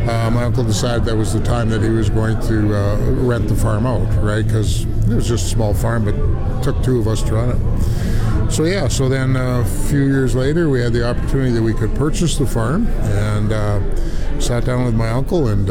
uh, 0.08 0.30
my 0.34 0.44
uncle 0.44 0.64
decided 0.64 1.06
that 1.06 1.16
was 1.16 1.34
the 1.34 1.44
time 1.44 1.70
that 1.70 1.82
he 1.82 1.90
was 1.90 2.10
going 2.10 2.40
to 2.42 2.76
uh, 2.76 2.98
rent 3.22 3.48
the 3.50 3.56
farm 3.56 3.86
out, 3.86 4.08
right? 4.24 4.46
Because 4.46 4.86
it 4.86 5.16
was 5.16 5.28
just 5.28 5.48
a 5.48 5.50
small 5.50 5.74
farm, 5.74 6.06
but 6.06 6.64
took 6.64 6.82
two 6.84 7.00
of 7.00 7.08
us 7.08 7.22
to 7.24 7.34
run 7.34 7.50
it. 7.52 8.52
So 8.52 8.64
yeah, 8.64 8.88
so 8.88 9.10
then 9.10 9.36
uh, 9.36 9.60
a 9.60 9.66
few 9.66 10.06
years 10.06 10.34
later, 10.34 10.70
we 10.70 10.80
had 10.80 10.94
the 10.94 11.06
opportunity 11.06 11.52
that 11.52 11.62
we 11.62 11.74
could 11.74 11.94
purchase 11.96 12.38
the 12.38 12.48
farm, 12.48 12.88
and 12.88 13.52
uh, 13.52 14.40
sat 14.40 14.64
down 14.64 14.86
with 14.86 14.96
my 14.96 15.10
uncle 15.10 15.48
and 15.48 15.70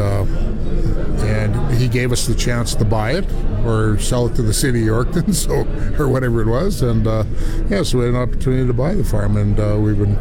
and 1.27 1.75
he 1.77 1.89
gave 1.89 2.13
us 2.13 2.27
the 2.27 2.35
chance 2.35 2.75
to 2.75 2.85
buy 2.85 3.13
it 3.13 3.25
or 3.67 3.99
sell 3.99 4.27
it 4.27 4.35
to 4.37 4.43
the 4.43 4.53
city 4.53 4.83
of 4.83 5.07
Yorkton, 5.07 5.35
so 5.35 5.67
or 6.03 6.09
whatever 6.09 6.43
it 6.43 6.49
was, 6.49 6.83
and 6.83 7.07
uh, 7.07 7.25
yeah, 7.69 7.83
so 7.83 7.99
we 7.99 8.05
had 8.05 8.15
an 8.15 8.21
opportunity 8.21 8.67
to 8.67 8.73
buy 8.73 8.95
the 8.95 9.05
farm, 9.05 9.37
and 9.37 9.59
uh, 9.59 9.77
we've 9.79 9.99
been 9.99 10.17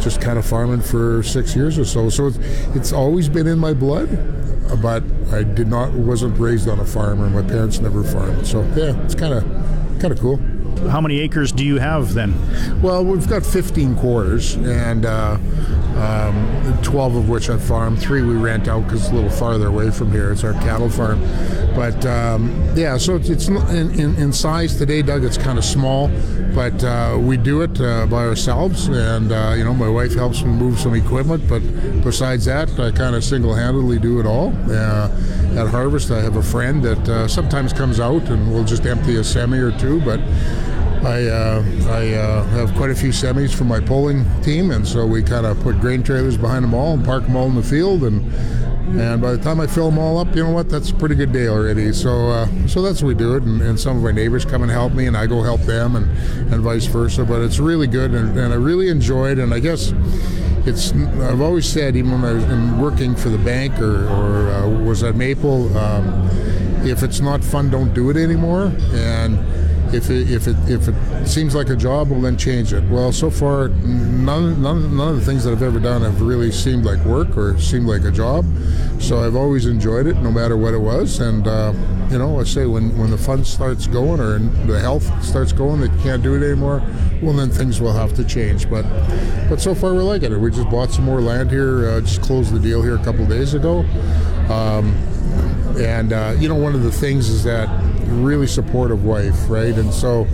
just 0.00 0.20
kind 0.20 0.38
of 0.38 0.46
farming 0.46 0.80
for 0.80 1.22
six 1.22 1.54
years 1.56 1.78
or 1.78 1.84
so. 1.84 2.08
So 2.08 2.28
it's, 2.28 2.38
it's 2.76 2.92
always 2.92 3.28
been 3.28 3.46
in 3.46 3.58
my 3.58 3.74
blood, 3.74 4.08
but 4.80 5.02
I 5.32 5.42
did 5.42 5.68
not 5.68 5.92
wasn't 5.92 6.38
raised 6.38 6.68
on 6.68 6.78
a 6.80 6.84
farm, 6.84 7.20
or 7.22 7.30
my 7.30 7.46
parents 7.46 7.80
never 7.80 8.02
farmed. 8.02 8.46
So 8.46 8.62
yeah, 8.76 9.00
it's 9.04 9.14
kind 9.14 9.34
of 9.34 9.44
kind 10.00 10.12
of 10.12 10.20
cool. 10.20 10.38
How 10.88 11.00
many 11.00 11.20
acres 11.20 11.52
do 11.52 11.64
you 11.64 11.78
have 11.78 12.14
then? 12.14 12.34
Well, 12.82 13.04
we've 13.04 13.28
got 13.28 13.44
15 13.46 13.96
quarters, 13.96 14.56
and 14.56 15.06
uh, 15.06 15.38
um, 15.96 16.78
12 16.82 17.16
of 17.16 17.28
which 17.28 17.50
I 17.50 17.56
farm. 17.56 17.96
Three 17.96 18.22
we 18.22 18.34
rent 18.34 18.68
out 18.68 18.84
because 18.84 19.02
it's 19.02 19.10
a 19.10 19.14
little 19.14 19.30
farther 19.30 19.68
away 19.68 19.90
from 19.90 20.10
here. 20.10 20.32
It's 20.32 20.44
our 20.44 20.52
cattle 20.54 20.90
farm. 20.90 21.20
But 21.74 22.04
um, 22.06 22.72
yeah, 22.76 22.96
so 22.96 23.16
it's, 23.16 23.28
it's 23.28 23.48
in, 23.48 23.56
in, 23.98 24.16
in, 24.16 24.32
size 24.32 24.76
today, 24.76 25.02
Doug. 25.02 25.24
It's 25.24 25.38
kind 25.38 25.58
of 25.58 25.64
small, 25.64 26.08
but 26.54 26.82
uh, 26.84 27.18
we 27.20 27.36
do 27.36 27.62
it 27.62 27.80
uh, 27.80 28.06
by 28.06 28.24
ourselves. 28.24 28.88
And 28.88 29.32
uh, 29.32 29.54
you 29.56 29.64
know, 29.64 29.74
my 29.74 29.88
wife 29.88 30.14
helps 30.14 30.42
me 30.42 30.50
move 30.50 30.78
some 30.78 30.94
equipment. 30.94 31.48
But 31.48 31.60
besides 32.02 32.44
that, 32.46 32.70
I 32.78 32.90
kind 32.90 33.14
of 33.14 33.24
single-handedly 33.24 33.98
do 33.98 34.20
it 34.20 34.26
all. 34.26 34.52
Uh, 34.68 35.10
at 35.56 35.68
harvest, 35.68 36.10
I 36.10 36.20
have 36.20 36.36
a 36.36 36.42
friend 36.42 36.82
that 36.82 37.08
uh, 37.08 37.28
sometimes 37.28 37.72
comes 37.72 38.00
out 38.00 38.22
and 38.22 38.52
we'll 38.52 38.64
just 38.64 38.84
empty 38.86 39.16
a 39.16 39.24
semi 39.24 39.58
or 39.58 39.72
two, 39.78 40.00
but. 40.00 40.20
I, 41.04 41.26
uh, 41.26 41.64
I 41.88 42.14
uh, 42.14 42.44
have 42.44 42.74
quite 42.74 42.90
a 42.90 42.94
few 42.94 43.10
semis 43.10 43.54
for 43.54 43.64
my 43.64 43.78
pulling 43.78 44.24
team, 44.42 44.70
and 44.70 44.86
so 44.86 45.06
we 45.06 45.22
kind 45.22 45.44
of 45.44 45.60
put 45.60 45.80
grain 45.80 46.02
trailers 46.02 46.36
behind 46.38 46.64
them 46.64 46.72
all 46.72 46.94
and 46.94 47.04
park 47.04 47.24
them 47.24 47.36
all 47.36 47.46
in 47.46 47.54
the 47.54 47.62
field. 47.62 48.04
And 48.04 48.32
and 49.00 49.20
by 49.20 49.32
the 49.32 49.38
time 49.38 49.60
I 49.60 49.66
fill 49.66 49.90
them 49.90 49.98
all 49.98 50.18
up, 50.18 50.34
you 50.36 50.44
know 50.44 50.50
what? 50.50 50.68
That's 50.68 50.90
a 50.90 50.94
pretty 50.94 51.14
good 51.14 51.32
day 51.32 51.48
already. 51.48 51.92
So 51.92 52.28
uh, 52.28 52.48
so 52.66 52.80
that's 52.80 53.02
what 53.02 53.08
we 53.08 53.14
do 53.14 53.34
it. 53.34 53.42
And, 53.42 53.60
and, 53.60 53.78
some 53.78 53.96
of 53.96 54.02
my 54.02 54.12
neighbors 54.12 54.44
come 54.44 54.62
and 54.62 54.70
help 54.70 54.92
me, 54.92 55.06
and 55.06 55.16
I 55.16 55.26
go 55.26 55.42
help 55.42 55.60
them, 55.62 55.96
and, 55.96 56.06
and 56.52 56.62
vice 56.62 56.86
versa. 56.86 57.24
But 57.24 57.42
it's 57.42 57.58
really 57.58 57.86
good, 57.86 58.12
and, 58.12 58.38
and 58.38 58.52
I 58.52 58.56
really 58.56 58.88
enjoyed. 58.88 59.38
And 59.38 59.52
I 59.52 59.58
guess 59.58 59.92
it's 60.64 60.92
I've 60.92 61.40
always 61.40 61.66
said, 61.66 61.96
even 61.96 62.12
when 62.12 62.24
I 62.24 62.32
was 62.32 62.44
working 62.80 63.14
for 63.14 63.28
the 63.28 63.38
bank 63.38 63.78
or, 63.78 64.06
or 64.06 64.50
uh, 64.50 64.68
was 64.68 65.02
at 65.02 65.16
Maple, 65.16 65.76
um, 65.76 66.28
if 66.86 67.02
it's 67.02 67.20
not 67.20 67.42
fun, 67.42 67.70
don't 67.70 67.92
do 67.92 68.10
it 68.10 68.16
anymore. 68.16 68.72
And 68.92 69.38
if 69.94 70.10
it, 70.10 70.30
if 70.30 70.46
it 70.46 70.56
if 70.68 70.88
it 70.88 71.26
seems 71.26 71.54
like 71.54 71.68
a 71.68 71.76
job, 71.76 72.10
well 72.10 72.20
then 72.20 72.36
change 72.36 72.72
it. 72.72 72.82
Well, 72.90 73.12
so 73.12 73.30
far 73.30 73.68
none, 73.68 74.60
none 74.60 74.96
none 74.96 75.08
of 75.08 75.16
the 75.16 75.24
things 75.24 75.44
that 75.44 75.52
I've 75.52 75.62
ever 75.62 75.78
done 75.78 76.02
have 76.02 76.20
really 76.20 76.50
seemed 76.50 76.84
like 76.84 77.04
work 77.04 77.36
or 77.36 77.58
seemed 77.58 77.86
like 77.86 78.04
a 78.04 78.10
job. 78.10 78.44
So 79.00 79.24
I've 79.24 79.36
always 79.36 79.66
enjoyed 79.66 80.06
it, 80.06 80.16
no 80.16 80.30
matter 80.30 80.56
what 80.56 80.74
it 80.74 80.78
was. 80.78 81.20
And 81.20 81.46
uh, 81.46 81.72
you 82.10 82.18
know, 82.18 82.40
I 82.40 82.44
say 82.44 82.66
when 82.66 82.96
when 82.98 83.10
the 83.10 83.18
fun 83.18 83.44
starts 83.44 83.86
going 83.86 84.20
or 84.20 84.38
the 84.38 84.80
health 84.80 85.04
starts 85.24 85.52
going 85.52 85.82
you 85.82 85.88
can't 86.02 86.22
do 86.22 86.34
it 86.34 86.44
anymore, 86.44 86.82
well 87.22 87.32
then 87.32 87.50
things 87.50 87.80
will 87.80 87.92
have 87.92 88.14
to 88.14 88.24
change. 88.24 88.68
But 88.68 88.84
but 89.48 89.60
so 89.60 89.74
far 89.74 89.94
we're 89.94 90.02
liking 90.02 90.32
it. 90.32 90.38
We 90.38 90.50
just 90.50 90.68
bought 90.70 90.90
some 90.90 91.04
more 91.04 91.20
land 91.20 91.50
here. 91.50 91.88
Uh, 91.88 92.00
just 92.00 92.22
closed 92.22 92.52
the 92.52 92.58
deal 92.60 92.82
here 92.82 92.96
a 92.96 93.04
couple 93.04 93.26
days 93.26 93.54
ago. 93.54 93.80
Um, 94.50 94.94
and 95.78 96.12
uh, 96.12 96.34
you 96.38 96.48
know, 96.48 96.54
one 96.54 96.74
of 96.74 96.82
the 96.82 96.92
things 96.92 97.28
is 97.28 97.44
that 97.44 97.68
really 98.06 98.46
supportive 98.46 99.04
wife, 99.04 99.48
right? 99.48 99.74
And 99.74 99.92
so, 99.92 100.26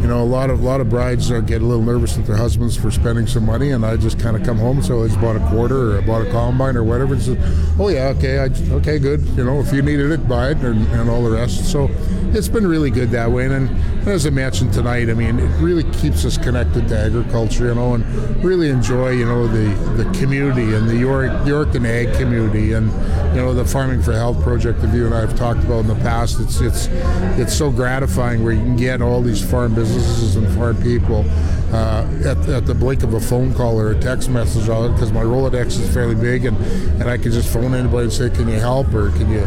you 0.00 0.06
know, 0.06 0.22
a 0.22 0.24
lot 0.24 0.48
of 0.48 0.60
a 0.60 0.64
lot 0.64 0.80
of 0.80 0.88
brides 0.88 1.28
get 1.28 1.60
a 1.60 1.64
little 1.64 1.82
nervous 1.82 2.16
with 2.16 2.26
their 2.26 2.36
husbands 2.36 2.76
for 2.76 2.90
spending 2.90 3.26
some 3.26 3.44
money, 3.44 3.72
and 3.72 3.84
I 3.84 3.96
just 3.96 4.18
kind 4.20 4.36
of 4.36 4.44
come 4.44 4.56
home, 4.56 4.80
so 4.80 5.02
I 5.02 5.08
just 5.08 5.20
bought 5.20 5.36
a 5.36 5.46
quarter 5.50 5.92
or 5.92 5.98
I 5.98 6.06
bought 6.06 6.24
a 6.24 6.30
combine 6.30 6.76
or 6.76 6.84
whatever, 6.84 7.14
and 7.14 7.22
said, 7.22 7.38
"Oh 7.78 7.88
yeah, 7.88 8.14
okay, 8.16 8.38
I, 8.38 8.44
okay, 8.76 8.98
good. 9.00 9.26
You 9.36 9.44
know, 9.44 9.58
if 9.58 9.72
you 9.72 9.82
needed 9.82 10.12
it, 10.12 10.28
buy 10.28 10.50
it, 10.50 10.58
and, 10.58 10.86
and 10.88 11.10
all 11.10 11.24
the 11.24 11.30
rest." 11.30 11.70
So 11.70 11.90
it's 12.32 12.48
been 12.48 12.66
really 12.66 12.90
good 12.90 13.10
that 13.10 13.30
way. 13.30 13.46
And, 13.46 13.68
and 13.68 14.08
as 14.08 14.26
I 14.26 14.30
mentioned 14.30 14.72
tonight, 14.72 15.10
I 15.10 15.14
mean, 15.14 15.40
it 15.40 15.48
really 15.60 15.84
keeps 15.94 16.24
us 16.24 16.38
connected 16.38 16.88
to 16.88 16.98
agriculture, 16.98 17.66
you 17.66 17.74
know, 17.74 17.94
and 17.94 18.44
really 18.44 18.68
enjoy, 18.68 19.10
you 19.10 19.24
know, 19.24 19.48
the 19.48 19.74
the 20.00 20.18
community 20.18 20.74
and 20.74 20.88
the 20.88 20.96
York 20.96 21.30
Yorkton 21.42 21.84
ag 21.86 22.16
community, 22.16 22.72
and 22.72 22.86
you 23.34 23.42
know, 23.42 23.52
the 23.52 23.64
Farming 23.64 24.02
for 24.02 24.12
Health 24.12 24.40
project 24.44 24.80
that 24.82 24.94
you 24.94 25.06
and 25.06 25.14
I 25.14 25.20
have 25.20 25.36
talked 25.36 25.64
about 25.64 25.80
in 25.80 25.88
the 25.88 25.96
past. 25.96 26.38
It's 26.38 26.60
it's 26.60 26.88
it's 27.36 27.54
so 27.54 27.72
gratifying 27.72 28.44
where 28.44 28.52
you 28.52 28.60
can 28.60 28.76
get 28.76 29.02
all 29.02 29.22
these 29.22 29.42
farm 29.42 29.74
businesses 29.74 29.87
and 30.36 30.48
farm 30.56 30.80
people 30.82 31.24
uh, 31.72 32.06
at, 32.24 32.48
at, 32.48 32.66
the 32.66 32.74
blink 32.74 33.02
of 33.02 33.14
a 33.14 33.20
phone 33.20 33.52
call 33.54 33.78
or 33.78 33.90
a 33.90 34.00
text 34.00 34.30
message 34.30 34.66
because 34.66 35.12
my 35.12 35.22
Rolodex 35.22 35.78
is 35.78 35.92
fairly 35.92 36.14
big 36.14 36.44
and, 36.44 36.56
and 37.00 37.04
I 37.04 37.18
can 37.18 37.30
just 37.32 37.52
phone 37.52 37.74
anybody 37.74 38.04
and 38.04 38.12
say, 38.12 38.30
can 38.30 38.48
you 38.48 38.58
help? 38.58 38.92
or 38.94 39.10
can 39.10 39.30
you 39.30 39.40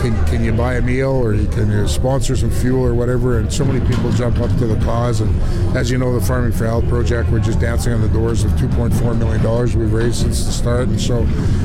can, 0.00 0.26
can 0.26 0.44
you 0.44 0.52
buy 0.52 0.74
a 0.74 0.82
meal? 0.82 1.10
or 1.10 1.32
can 1.32 1.70
you 1.70 1.88
sponsor 1.88 2.36
some 2.36 2.50
fuel? 2.50 2.84
or 2.84 2.94
whatever 2.94 3.38
and 3.38 3.52
so 3.52 3.64
many 3.64 3.84
people 3.86 4.10
jump 4.12 4.38
up 4.38 4.50
to 4.58 4.66
the 4.66 4.82
cause 4.84 5.20
and 5.20 5.76
as 5.76 5.90
you 5.90 5.98
know 5.98 6.18
the 6.18 6.24
Farming 6.24 6.52
for 6.52 6.66
Health 6.66 6.88
project 6.88 7.30
we're 7.30 7.40
just 7.40 7.60
dancing 7.60 7.92
on 7.92 8.00
the 8.00 8.08
doors 8.08 8.44
of 8.44 8.50
2.4 8.52 9.16
million 9.18 9.42
dollars 9.42 9.76
we've 9.76 9.92
raised 9.92 10.16
since 10.16 10.44
the 10.44 10.52
start 10.52 10.88
and 10.88 11.00
so 11.00 11.20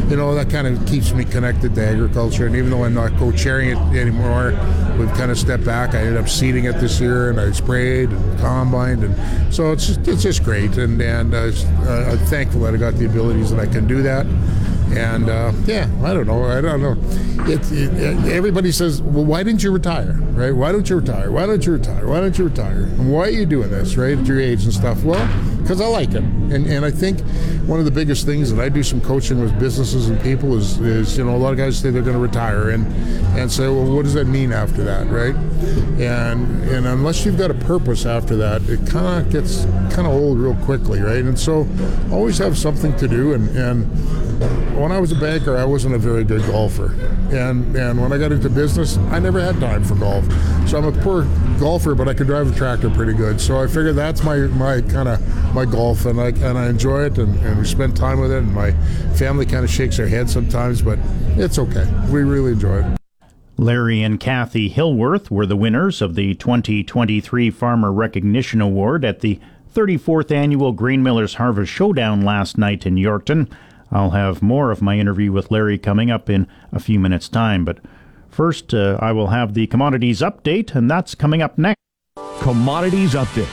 you 0.07 0.15
know 0.15 0.33
that 0.35 0.49
kind 0.49 0.67
of 0.67 0.87
keeps 0.87 1.13
me 1.13 1.25
connected 1.25 1.75
to 1.75 1.85
agriculture 1.85 2.45
and 2.45 2.55
even 2.55 2.69
though 2.69 2.83
I'm 2.83 2.93
not 2.93 3.11
co-chairing 3.17 3.69
it 3.69 3.77
anymore 3.97 4.51
we've 4.99 5.13
kind 5.13 5.31
of 5.31 5.37
stepped 5.39 5.63
back 5.65 5.93
I 5.95 5.99
ended 5.99 6.17
up 6.17 6.29
seeding 6.29 6.65
it 6.65 6.73
this 6.79 6.99
year 6.99 7.29
and 7.29 7.39
I 7.39 7.51
sprayed 7.51 8.09
and 8.09 8.39
combined 8.39 9.03
and 9.03 9.53
so 9.53 9.71
it's 9.71 9.87
just, 9.87 10.07
it's 10.07 10.21
just 10.23 10.43
great 10.43 10.77
and 10.77 11.01
and 11.01 11.33
uh, 11.33 11.51
I'm 12.11 12.17
thankful 12.27 12.61
that 12.61 12.73
I 12.73 12.77
got 12.77 12.95
the 12.95 13.05
abilities 13.05 13.49
that 13.51 13.59
I 13.59 13.65
can 13.65 13.87
do 13.87 14.01
that 14.03 14.25
And 14.91 15.29
uh, 15.29 15.51
yeah, 15.65 15.87
I 16.03 16.13
don't 16.15 16.25
know. 16.25 16.45
I 16.45 16.61
don't 16.61 16.81
know. 16.81 16.97
It, 17.47 17.61
it, 17.71 18.33
everybody 18.33 18.71
says, 18.71 19.03
well, 19.03 19.23
why 19.23 19.43
didn't 19.43 19.61
you 19.61 19.71
retire? 19.71 20.13
Right? 20.31 20.51
Why 20.51 20.71
don't 20.71 20.89
you 20.89 20.95
retire? 20.95 21.31
Why 21.31 21.45
don't 21.45 21.63
you 21.63 21.73
retire? 21.73 22.07
Why 22.07 22.19
don't 22.19 22.35
you 22.39 22.45
retire? 22.45 22.83
And 22.97 23.11
why 23.13 23.27
are 23.27 23.29
you 23.29 23.45
doing 23.45 23.69
this? 23.69 23.97
Right? 23.97 24.17
At 24.17 24.25
your 24.25 24.39
age 24.41 24.63
and 24.63 24.73
stuff. 24.73 25.03
Well, 25.03 25.21
because 25.69 25.81
I 25.81 25.87
like 25.87 26.15
it. 26.15 26.23
And 26.23 26.65
and 26.65 26.83
I 26.83 26.89
think 26.89 27.21
one 27.67 27.77
of 27.77 27.85
the 27.85 27.91
biggest 27.91 28.25
things 28.25 28.51
that 28.51 28.59
I 28.59 28.69
do 28.69 28.81
some 28.81 28.99
coaching 28.99 29.39
with 29.39 29.57
businesses 29.59 30.09
and 30.09 30.19
people 30.19 30.57
is 30.57 30.79
is 30.79 31.15
you 31.15 31.23
know 31.23 31.35
a 31.35 31.37
lot 31.37 31.51
of 31.51 31.59
guys 31.59 31.77
say 31.77 31.91
they're 31.91 32.01
going 32.01 32.15
to 32.15 32.21
retire 32.21 32.71
and 32.71 32.87
and 33.37 33.51
say, 33.51 33.67
well, 33.67 33.85
what 33.85 34.03
does 34.03 34.15
that 34.15 34.25
mean 34.25 34.51
after 34.51 34.83
that? 34.85 35.05
Right? 35.11 35.35
And 36.01 36.63
and 36.69 36.87
unless 36.87 37.23
you've 37.23 37.37
got 37.37 37.51
a 37.51 37.53
purpose 37.53 38.07
after 38.07 38.35
that, 38.37 38.63
it 38.63 38.79
kind 38.87 39.23
of 39.23 39.31
gets 39.31 39.65
kind 39.93 40.07
of 40.07 40.13
old 40.13 40.39
real 40.39 40.55
quickly, 40.65 41.01
right? 41.01 41.23
And 41.23 41.39
so 41.39 41.67
always 42.11 42.39
have 42.39 42.57
something 42.57 42.97
to 42.97 43.07
do 43.07 43.33
and 43.33 43.47
and 43.55 43.85
when 44.79 44.91
I 44.91 44.99
was 44.99 45.11
a 45.11 45.19
banker, 45.19 45.57
I 45.57 45.65
wasn't 45.65 45.95
a 45.95 45.97
very 45.97 46.23
good 46.23 46.41
golfer, 46.43 46.93
and 47.31 47.75
and 47.75 48.01
when 48.01 48.13
I 48.13 48.17
got 48.17 48.31
into 48.31 48.49
business, 48.49 48.97
I 49.11 49.19
never 49.19 49.39
had 49.41 49.59
time 49.59 49.83
for 49.83 49.95
golf. 49.95 50.25
So 50.67 50.77
I'm 50.77 50.85
a 50.85 50.91
poor 51.03 51.23
golfer, 51.59 51.95
but 51.95 52.07
I 52.07 52.13
can 52.13 52.25
drive 52.25 52.51
a 52.51 52.55
tractor 52.55 52.89
pretty 52.89 53.13
good. 53.13 53.39
So 53.39 53.61
I 53.61 53.67
figured 53.67 53.95
that's 53.95 54.23
my 54.23 54.37
my 54.37 54.81
kind 54.81 55.09
of 55.09 55.53
my 55.53 55.65
golf, 55.65 56.05
and 56.05 56.19
I 56.19 56.27
and 56.27 56.57
I 56.57 56.67
enjoy 56.67 57.03
it, 57.05 57.17
and, 57.17 57.35
and 57.45 57.59
we 57.59 57.65
spend 57.65 57.95
time 57.95 58.19
with 58.19 58.31
it. 58.31 58.39
And 58.39 58.53
my 58.53 58.71
family 59.15 59.45
kind 59.45 59.63
of 59.63 59.69
shakes 59.69 59.97
their 59.97 60.07
head 60.07 60.29
sometimes, 60.29 60.81
but 60.81 60.97
it's 61.37 61.59
okay. 61.59 61.85
We 62.09 62.23
really 62.23 62.53
enjoy 62.53 62.79
it. 62.79 62.99
Larry 63.57 64.01
and 64.01 64.19
Cathy 64.21 64.69
Hillworth 64.69 65.29
were 65.29 65.45
the 65.45 65.57
winners 65.57 66.01
of 66.01 66.15
the 66.15 66.33
2023 66.35 67.51
Farmer 67.51 67.91
Recognition 67.91 68.61
Award 68.61 69.03
at 69.03 69.19
the 69.19 69.37
34th 69.75 70.31
annual 70.31 70.71
Grain 70.71 71.03
Millers 71.03 71.35
Harvest 71.35 71.71
Showdown 71.71 72.21
last 72.21 72.57
night 72.57 72.85
in 72.85 72.95
Yorkton. 72.95 73.51
I'll 73.91 74.11
have 74.11 74.41
more 74.41 74.71
of 74.71 74.81
my 74.81 74.97
interview 74.97 75.33
with 75.33 75.51
Larry 75.51 75.77
coming 75.77 76.09
up 76.09 76.29
in 76.29 76.47
a 76.71 76.79
few 76.79 76.99
minutes' 76.99 77.27
time, 77.27 77.65
but 77.65 77.79
first 78.39 78.73
uh, 78.73 78.97
I 79.01 79.11
will 79.11 79.27
have 79.27 79.53
the 79.53 79.67
commodities 79.67 80.21
update, 80.21 80.73
and 80.73 80.89
that's 80.89 81.13
coming 81.13 81.41
up 81.41 81.57
next. 81.57 81.81
Commodities 82.39 83.11
update. 83.11 83.49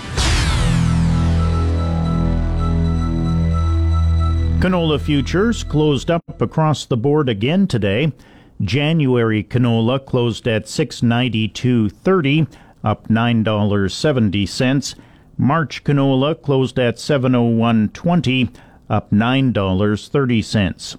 Canola 4.61 5.01
futures 5.01 5.65
closed 5.65 6.09
up 6.09 6.41
across 6.41 6.87
the 6.87 6.97
board 6.97 7.29
again 7.29 7.67
today. 7.67 8.13
January 8.61 9.43
canola 9.43 9.99
closed 10.07 10.47
at 10.47 10.67
692.30, 10.67 12.47
up 12.85 13.09
$9.70. 13.09 14.95
March 15.37 15.83
canola 15.83 16.41
closed 16.41 16.79
at 16.79 16.99
701.20, 16.99 18.55
up 18.89 19.11
$9.30. 19.11 20.97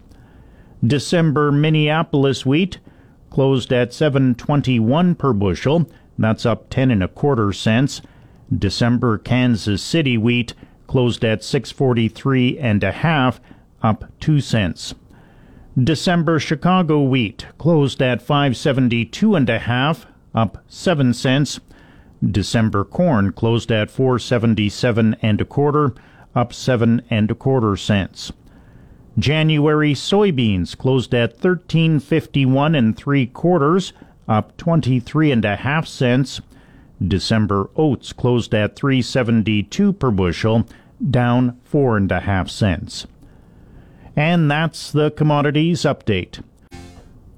December 0.85 1.53
Minneapolis 1.53 2.45
wheat 2.45 2.79
closed 3.37 3.71
at 3.71 3.93
721 3.93 5.13
per 5.13 5.31
bushel. 5.31 5.87
That's 6.17 6.43
up 6.43 6.71
10 6.71 6.89
and 6.89 7.03
a 7.03 7.07
quarter 7.07 7.53
cents. 7.53 8.01
December 8.51 9.19
Kansas 9.19 9.79
City 9.79 10.17
wheat 10.17 10.55
closed 10.87 11.23
at 11.23 11.43
643 11.43 12.57
and 12.57 12.83
a 12.83 12.91
half, 12.91 13.39
up 13.83 14.05
2 14.21 14.41
cents. 14.41 14.95
December 15.77 16.39
Chicago 16.39 17.03
wheat 17.03 17.45
closed 17.59 18.01
at 18.01 18.23
572 18.23 19.35
and 19.35 19.47
a 19.51 19.59
half, 19.59 20.07
up 20.33 20.63
7 20.67 21.13
cents. 21.13 21.59
December 22.27 22.83
corn 22.83 23.31
closed 23.33 23.71
at 23.71 23.91
477 23.91 25.15
and 25.21 25.39
a 25.39 25.45
quarter, 25.45 25.93
up 26.35 26.51
seven 26.51 27.03
and 27.11 27.29
a 27.29 27.35
quarter 27.35 27.75
cents. 27.75 28.31
January 29.19 29.93
soybeans 29.93 30.77
closed 30.77 31.13
at 31.13 31.31
1351 31.31 32.75
and 32.75 32.95
three 32.95 33.25
quarters, 33.25 33.91
up 34.27 34.55
23 34.57 35.31
and 35.31 35.43
a 35.43 35.55
half 35.55 35.87
cents. 35.87 36.39
December 37.05 37.69
oats 37.75 38.13
closed 38.13 38.53
at 38.53 38.75
372 38.75 39.93
per 39.93 40.11
bushel, 40.11 40.67
down 41.09 41.59
four 41.63 41.97
and 41.97 42.11
a 42.11 42.21
half 42.21 42.49
cents. 42.49 43.07
And 44.15 44.49
that's 44.49 44.91
the 44.91 45.11
commodities 45.11 45.81
update. 45.81 46.43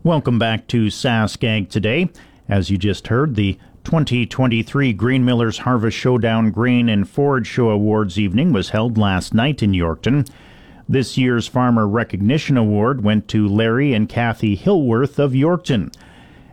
Welcome 0.04 0.40
back 0.40 0.68
to 0.68 0.88
Sask 0.88 1.44
Ag 1.44 1.70
today. 1.70 2.10
As 2.50 2.70
you 2.70 2.78
just 2.78 3.08
heard, 3.08 3.36
the 3.36 3.58
2023 3.84 4.94
Grain 4.94 5.24
Millers 5.24 5.60
Harvest 5.60 5.98
Showdown 5.98 6.52
Grain 6.52 6.90
and 6.90 7.10
Forage 7.10 7.48
Show 7.48 7.70
Awards 7.70 8.20
evening 8.20 8.52
was 8.52 8.70
held 8.70 8.98
last 8.98 9.34
night 9.34 9.64
in 9.64 9.72
Yorkton. 9.72 10.30
This 10.92 11.20
year's 11.20 11.48
Farmer 11.48 11.88
Recognition 11.88 12.58
Award 12.58 13.04
went 13.04 13.28
to 13.28 13.48
Larry 13.48 13.94
and 13.94 14.10
Cathy 14.10 14.58
Hillworth 14.58 15.20
of 15.20 15.34
Yorkton. 15.34 15.94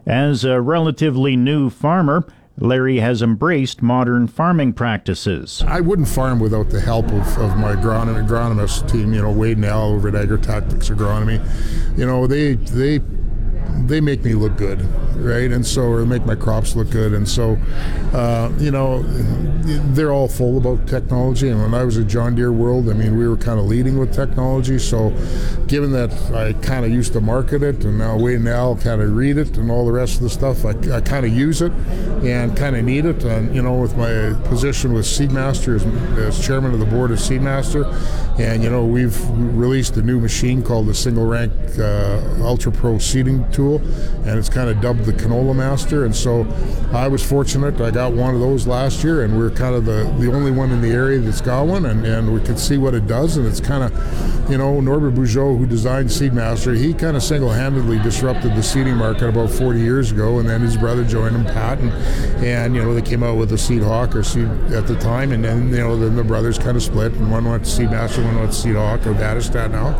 As 0.04 0.44
a 0.44 0.60
relatively 0.60 1.36
new 1.36 1.70
farmer, 1.70 2.22
Larry 2.58 2.98
has 2.98 3.22
embraced 3.22 3.80
modern 3.80 4.26
farming 4.26 4.74
practices. 4.74 5.64
I 5.66 5.80
wouldn't 5.80 6.08
farm 6.08 6.38
without 6.38 6.68
the 6.68 6.82
help 6.82 7.06
of, 7.06 7.38
of 7.38 7.56
my 7.56 7.76
agronom- 7.76 8.28
agronomist 8.28 8.92
team, 8.92 9.14
you 9.14 9.22
know, 9.22 9.32
Wade 9.32 9.64
Al 9.64 9.92
over 9.92 10.08
at 10.08 10.14
AgriTactics 10.14 10.94
Agronomy. 10.94 11.40
You 11.96 12.04
know, 12.04 12.26
they 12.26 12.56
they 12.56 12.98
they 13.86 14.00
make 14.00 14.24
me 14.24 14.34
look 14.34 14.56
good, 14.56 14.80
right? 15.16 15.50
And 15.50 15.64
so, 15.64 15.82
or 15.82 16.04
make 16.04 16.24
my 16.26 16.34
crops 16.34 16.74
look 16.74 16.90
good. 16.90 17.12
And 17.12 17.28
so, 17.28 17.56
uh, 18.12 18.50
you 18.58 18.70
know, 18.70 19.02
they're 19.92 20.12
all 20.12 20.28
full 20.28 20.58
about 20.58 20.86
technology. 20.86 21.48
And 21.48 21.60
when 21.60 21.74
I 21.74 21.84
was 21.84 21.98
at 21.98 22.06
John 22.06 22.34
Deere 22.34 22.52
World, 22.52 22.88
I 22.88 22.94
mean, 22.94 23.16
we 23.16 23.28
were 23.28 23.36
kind 23.36 23.58
of 23.58 23.66
leading 23.66 23.98
with 23.98 24.12
technology. 24.12 24.78
So, 24.78 25.10
given 25.66 25.92
that 25.92 26.12
I 26.32 26.52
kind 26.54 26.84
of 26.84 26.90
used 26.90 27.12
to 27.14 27.20
market 27.20 27.62
it, 27.62 27.84
and 27.84 27.98
now 27.98 28.16
and 28.26 28.48
Al 28.48 28.76
kind 28.76 29.00
of 29.00 29.14
read 29.14 29.38
it, 29.38 29.56
and 29.56 29.70
all 29.70 29.86
the 29.86 29.92
rest 29.92 30.16
of 30.16 30.22
the 30.22 30.30
stuff, 30.30 30.64
I, 30.64 30.70
I 30.96 31.00
kind 31.00 31.24
of 31.24 31.32
use 31.32 31.62
it 31.62 31.72
and 31.72 32.56
kind 32.56 32.76
of 32.76 32.84
need 32.84 33.04
it. 33.04 33.24
And 33.24 33.54
you 33.54 33.62
know, 33.62 33.74
with 33.74 33.96
my 33.96 34.34
position 34.48 34.92
with 34.92 35.04
Seedmaster 35.04 35.76
as, 35.76 35.84
as 36.18 36.44
chairman 36.44 36.72
of 36.72 36.80
the 36.80 36.86
board 36.86 37.10
of 37.10 37.18
Seedmaster, 37.18 37.84
and 38.38 38.62
you 38.62 38.70
know, 38.70 38.84
we've 38.84 39.16
released 39.30 39.96
a 39.96 40.02
new 40.02 40.20
machine 40.20 40.62
called 40.62 40.86
the 40.86 40.94
Single 40.94 41.26
Rank 41.26 41.52
uh, 41.78 42.20
Ultra 42.40 42.72
Pro 42.72 42.98
Seeding 42.98 43.44
Tool, 43.56 43.78
and 44.24 44.38
it's 44.38 44.50
kind 44.50 44.68
of 44.68 44.80
dubbed 44.80 45.06
the 45.06 45.12
Canola 45.12 45.56
Master. 45.56 46.04
And 46.04 46.14
so, 46.14 46.46
I 46.92 47.08
was 47.08 47.22
fortunate; 47.22 47.80
I 47.80 47.90
got 47.90 48.12
one 48.12 48.34
of 48.34 48.40
those 48.40 48.66
last 48.66 49.02
year, 49.02 49.24
and 49.24 49.36
we're 49.36 49.50
kind 49.50 49.74
of 49.74 49.86
the 49.86 50.04
the 50.18 50.32
only 50.32 50.50
one 50.50 50.70
in 50.70 50.82
the 50.82 50.90
area 50.90 51.18
that's 51.18 51.40
got 51.40 51.66
one, 51.66 51.86
and, 51.86 52.04
and 52.06 52.32
we 52.32 52.40
can 52.40 52.56
see 52.56 52.76
what 52.76 52.94
it 52.94 53.06
does. 53.06 53.36
And 53.36 53.46
it's 53.46 53.60
kind 53.60 53.82
of, 53.82 54.50
you 54.50 54.58
know, 54.58 54.80
Norbert 54.80 55.14
Beaujot, 55.14 55.58
who 55.58 55.66
designed 55.66 56.08
Seedmaster, 56.08 56.76
he 56.76 56.92
kind 56.92 57.16
of 57.16 57.22
single-handedly 57.22 57.98
disrupted 58.00 58.54
the 58.54 58.62
seeding 58.62 58.96
market 58.96 59.28
about 59.28 59.50
40 59.50 59.80
years 59.80 60.12
ago, 60.12 60.38
and 60.38 60.48
then 60.48 60.60
his 60.60 60.76
brother 60.76 61.04
joined 61.04 61.34
him, 61.34 61.44
Pat, 61.44 61.78
and, 61.78 61.90
and 62.44 62.74
you 62.74 62.82
know 62.82 62.94
they 62.94 63.02
came 63.02 63.22
out 63.22 63.36
with 63.36 63.50
the 63.50 63.58
Seed 63.58 63.82
Hawk 63.82 64.14
or 64.14 64.22
Seed 64.22 64.48
at 64.72 64.86
the 64.86 64.96
time, 64.96 65.32
and 65.32 65.44
then 65.44 65.70
you 65.70 65.78
know 65.78 65.98
then 65.98 66.16
the 66.16 66.24
brothers 66.24 66.58
kind 66.58 66.76
of 66.76 66.82
split, 66.82 67.12
and 67.12 67.30
one 67.30 67.44
went 67.44 67.64
to 67.64 67.70
Seedmaster, 67.70 68.24
one 68.24 68.36
went 68.36 68.52
to 68.52 68.56
Seed 68.56 68.76
Hawk 68.76 69.06
or 69.06 69.14
Väderstad 69.14 69.70
now, 69.70 69.96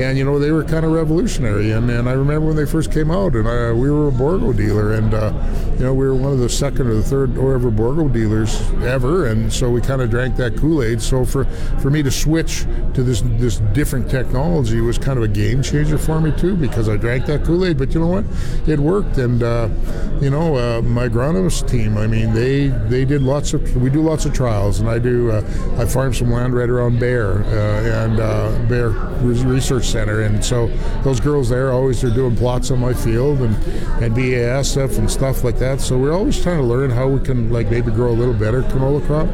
and 0.00 0.18
you 0.18 0.24
know 0.24 0.38
they 0.38 0.50
were 0.50 0.64
kind 0.64 0.84
of 0.84 0.92
revolutionary. 0.92 1.70
And, 1.70 1.90
and 1.90 2.08
I 2.08 2.12
remember 2.12 2.46
when 2.46 2.56
they 2.56 2.66
first 2.66 2.87
came 2.90 3.10
out, 3.10 3.34
and 3.34 3.48
I, 3.48 3.72
we 3.72 3.90
were 3.90 4.08
a 4.08 4.12
Bourgault 4.12 4.56
dealer, 4.56 4.94
and 4.94 5.14
uh, 5.14 5.32
you 5.78 5.84
know 5.84 5.94
we 5.94 6.06
were 6.06 6.14
one 6.14 6.32
of 6.32 6.38
the 6.38 6.48
second 6.48 6.88
or 6.88 6.94
the 6.94 7.02
third 7.02 7.36
or 7.38 7.54
ever 7.54 7.70
Bourgault 7.70 8.12
dealers 8.12 8.60
ever, 8.82 9.26
and 9.26 9.52
so 9.52 9.70
we 9.70 9.80
kind 9.80 10.02
of 10.02 10.10
drank 10.10 10.36
that 10.36 10.56
Kool-Aid. 10.56 11.00
So 11.00 11.24
for 11.24 11.44
for 11.80 11.90
me 11.90 12.02
to 12.02 12.10
switch 12.10 12.64
to 12.94 13.02
this 13.02 13.22
this 13.38 13.58
different 13.72 14.10
technology 14.10 14.80
was 14.80 14.98
kind 14.98 15.18
of 15.18 15.24
a 15.24 15.28
game 15.28 15.62
changer 15.62 15.98
for 15.98 16.20
me 16.20 16.32
too, 16.32 16.56
because 16.56 16.88
I 16.88 16.96
drank 16.96 17.26
that 17.26 17.44
Kool-Aid. 17.44 17.78
But 17.78 17.94
you 17.94 18.00
know 18.00 18.08
what, 18.08 18.24
it 18.66 18.78
worked, 18.78 19.18
and 19.18 19.42
uh, 19.42 19.68
you 20.20 20.30
know 20.30 20.56
uh, 20.56 20.82
my 20.82 21.08
agronomist 21.08 21.68
team. 21.68 21.96
I 21.96 22.06
mean, 22.06 22.32
they 22.32 22.68
they 22.88 23.04
did 23.04 23.22
lots 23.22 23.54
of 23.54 23.76
we 23.76 23.90
do 23.90 24.02
lots 24.02 24.24
of 24.24 24.32
trials, 24.32 24.80
and 24.80 24.88
I 24.88 24.98
do 24.98 25.30
uh, 25.30 25.42
I 25.78 25.84
farm 25.84 26.14
some 26.14 26.30
land 26.30 26.54
right 26.54 26.68
around 26.68 26.98
Bear 26.98 27.42
uh, 27.44 28.04
and 28.04 28.20
uh, 28.20 28.58
Bear 28.68 28.90
Research 29.20 29.84
Center, 29.86 30.22
and 30.22 30.44
so 30.44 30.68
those 31.02 31.20
girls 31.20 31.48
there 31.48 31.72
always 31.72 32.02
are 32.04 32.10
doing 32.10 32.36
plots 32.36 32.70
on 32.70 32.77
my 32.78 32.94
field 32.94 33.40
and 33.40 33.54
and 34.02 34.14
BASF 34.14 34.98
and 34.98 35.10
stuff 35.10 35.44
like 35.44 35.58
that. 35.58 35.80
So 35.80 35.98
we're 35.98 36.12
always 36.12 36.40
trying 36.40 36.58
to 36.58 36.64
learn 36.64 36.90
how 36.90 37.08
we 37.08 37.20
can 37.20 37.52
like 37.52 37.70
maybe 37.70 37.90
grow 37.90 38.10
a 38.10 38.18
little 38.18 38.34
better 38.34 38.62
canola 38.62 39.04
crop. 39.06 39.28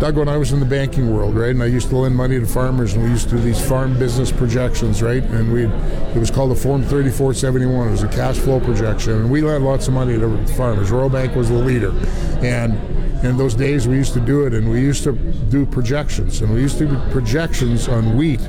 Doug, 0.00 0.16
when 0.16 0.28
I 0.28 0.36
was 0.36 0.50
in 0.50 0.58
the 0.58 0.66
banking 0.66 1.14
world, 1.14 1.36
right, 1.36 1.50
and 1.50 1.62
I 1.62 1.66
used 1.66 1.88
to 1.90 1.96
lend 1.96 2.16
money 2.16 2.40
to 2.40 2.44
farmers, 2.44 2.94
and 2.94 3.04
we 3.04 3.10
used 3.10 3.28
to 3.28 3.36
do 3.36 3.40
these 3.40 3.64
farm 3.64 3.96
business 3.96 4.32
projections, 4.32 5.00
right, 5.00 5.22
and 5.22 5.52
we 5.52 5.66
it 5.66 6.18
was 6.18 6.28
called 6.28 6.50
the 6.50 6.56
Form 6.56 6.82
3471. 6.82 7.86
It 7.86 7.90
was 7.92 8.02
a 8.02 8.08
cash 8.08 8.36
flow 8.38 8.58
projection, 8.58 9.12
and 9.12 9.30
we 9.30 9.42
lent 9.42 9.62
lots 9.62 9.86
of 9.86 9.94
money 9.94 10.18
to 10.18 10.46
farmers. 10.54 10.90
Royal 10.90 11.08
Bank 11.08 11.36
was 11.36 11.50
the 11.50 11.54
leader, 11.54 11.92
and 12.44 12.74
in 13.24 13.36
those 13.36 13.54
days 13.54 13.86
we 13.86 13.94
used 13.94 14.12
to 14.14 14.20
do 14.20 14.44
it, 14.44 14.54
and 14.54 14.68
we 14.68 14.80
used 14.80 15.04
to 15.04 15.12
do 15.12 15.64
projections, 15.64 16.40
and 16.40 16.52
we 16.52 16.60
used 16.60 16.78
to 16.78 16.86
do 16.86 16.98
projections 17.10 17.88
on 17.88 18.16
wheat 18.16 18.40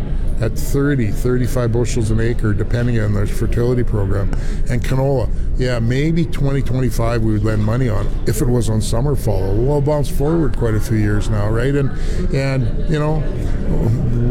at 0.41 0.57
30, 0.57 1.11
35 1.11 1.71
bushels 1.71 2.11
an 2.11 2.19
acre, 2.19 2.53
depending 2.53 2.99
on 2.99 3.13
the 3.13 3.27
fertility 3.27 3.83
program. 3.83 4.31
And 4.69 4.83
canola, 4.83 5.29
yeah, 5.57 5.79
maybe 5.79 6.25
2025 6.25 7.21
we 7.23 7.33
would 7.33 7.43
lend 7.43 7.63
money 7.63 7.89
on 7.89 8.07
if 8.27 8.41
it 8.41 8.47
was 8.47 8.69
on 8.69 8.81
summer 8.81 9.15
fallow. 9.15 9.53
Well, 9.53 9.81
bounce 9.81 10.09
forward 10.09 10.57
quite 10.57 10.73
a 10.73 10.79
few 10.79 10.97
years 10.97 11.29
now, 11.29 11.49
right? 11.49 11.75
And 11.75 11.91
and 12.33 12.89
you 12.89 12.99
know, 12.99 13.19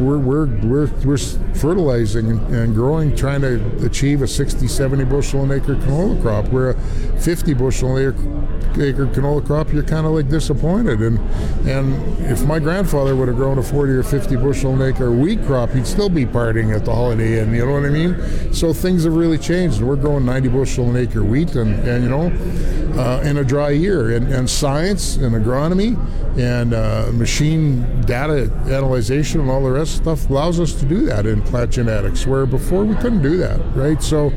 we're 0.03 0.19
we're 0.19 0.47
we're, 0.63 0.87
we're 1.05 1.19
fertilizing 1.55 2.31
and 2.53 2.75
growing, 2.75 3.15
trying 3.15 3.43
to 3.43 3.87
achieve 3.87 4.23
a 4.23 4.29
60, 4.29 4.67
70 4.67 5.05
bushel 5.05 5.43
an 5.45 5.53
acre 5.53 5.77
canola 5.77 6.21
crop. 6.21 6.49
We're 6.49 6.71
a 6.71 7.21
50 7.21 7.55
bushel 7.55 7.97
an 7.97 8.09
acre, 8.09 8.52
acre 8.79 9.07
canola 9.07 9.45
crop. 9.45 9.73
You're 9.73 9.83
kind 9.83 10.07
of 10.07 10.13
like 10.13 10.29
disappointed. 10.29 11.01
And 11.01 11.19
and 11.67 11.95
if 12.27 12.45
my 12.45 12.59
grandfather 12.59 13.17
would 13.17 13.29
have 13.29 13.37
grown 13.37 13.59
a 13.59 13.63
40 13.63 13.93
or 13.93 14.03
50 14.03 14.37
bushel 14.37 14.75
an 14.75 14.83
acre 14.83 15.11
wheat 15.11 15.43
crop, 15.45 15.71
he'd 15.71 15.87
still 15.87 16.09
be 16.09 16.25
partying 16.25 16.75
at 16.75 16.85
the 16.85 16.95
Holiday 16.95 17.41
Inn. 17.41 17.55
You 17.55 17.67
know 17.67 17.73
what 17.73 17.85
I 17.85 17.91
mean? 17.91 18.53
So 18.53 18.73
things 18.73 19.05
have 19.05 19.15
really 19.15 19.39
changed. 19.39 19.81
We're 19.81 19.97
growing 19.97 20.25
90 20.25 20.49
bushel 20.49 20.91
an 20.91 20.97
acre 20.97 21.25
wheat, 21.25 21.55
and 21.55 21.75
and 21.89 22.05
you 22.05 22.11
know, 22.11 23.01
uh, 23.01 23.21
in 23.23 23.39
a 23.39 23.45
dry 23.45 23.71
year. 23.71 24.15
And, 24.15 24.33
and 24.33 24.49
science 24.49 25.17
and 25.17 25.35
agronomy 25.35 25.97
and 26.39 26.73
uh, 26.73 27.11
machine 27.13 28.01
data 28.03 28.51
analyzation 28.67 29.41
and 29.41 29.51
all 29.51 29.63
the 29.63 29.71
rest 29.71 29.97
of 29.97 30.03
stuff 30.03 30.31
allows 30.31 30.59
us 30.59 30.73
to 30.75 30.87
do 30.87 31.05
that 31.07 31.27
in 31.27 31.43
plant 31.43 31.71
genetics, 31.71 32.27
where 32.27 32.47
before 32.47 32.85
we 32.85 32.95
couldn't 32.97 33.23
do 33.23 33.37
that, 33.37 33.61
right? 33.75 34.03
So 34.03 34.33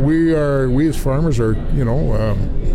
we 0.00 0.34
are, 0.34 0.68
we 0.68 0.88
as 0.88 0.96
farmers 0.96 1.40
are, 1.40 1.54
you 1.72 1.84
know, 1.84 2.12
um, 2.14 2.65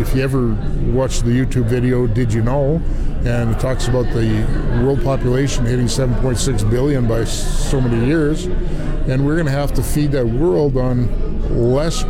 if 0.00 0.14
you 0.14 0.22
ever 0.22 0.54
watch 0.92 1.20
the 1.20 1.30
YouTube 1.30 1.66
video, 1.66 2.06
Did 2.06 2.32
You 2.32 2.42
Know? 2.42 2.82
And 3.24 3.50
it 3.54 3.60
talks 3.60 3.88
about 3.88 4.06
the 4.12 4.44
world 4.82 5.02
population 5.02 5.64
hitting 5.64 5.86
7.6 5.86 6.70
billion 6.70 7.06
by 7.06 7.24
so 7.24 7.80
many 7.80 8.06
years. 8.06 8.46
And 8.46 9.24
we're 9.26 9.34
going 9.34 9.46
to 9.46 9.52
have 9.52 9.72
to 9.74 9.82
feed 9.82 10.12
that 10.12 10.26
world 10.26 10.76
on 10.76 11.72
less 11.72 12.04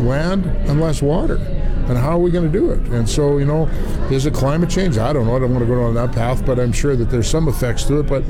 land 0.00 0.46
and 0.46 0.80
less 0.80 1.02
water 1.02 1.55
and 1.88 1.96
how 1.96 2.12
are 2.12 2.18
we 2.18 2.30
going 2.30 2.50
to 2.50 2.58
do 2.58 2.70
it? 2.70 2.80
And 2.88 3.08
so, 3.08 3.38
you 3.38 3.44
know, 3.44 3.66
is 4.10 4.26
it 4.26 4.34
climate 4.34 4.70
change? 4.70 4.98
I 4.98 5.12
don't 5.12 5.26
know. 5.26 5.36
I 5.36 5.38
don't 5.38 5.52
want 5.52 5.62
to 5.62 5.66
go 5.66 5.76
down 5.76 5.94
that 5.94 6.12
path, 6.12 6.44
but 6.44 6.58
I'm 6.58 6.72
sure 6.72 6.96
that 6.96 7.06
there's 7.06 7.28
some 7.28 7.48
effects 7.48 7.84
to 7.84 8.00
it. 8.00 8.06
But 8.06 8.24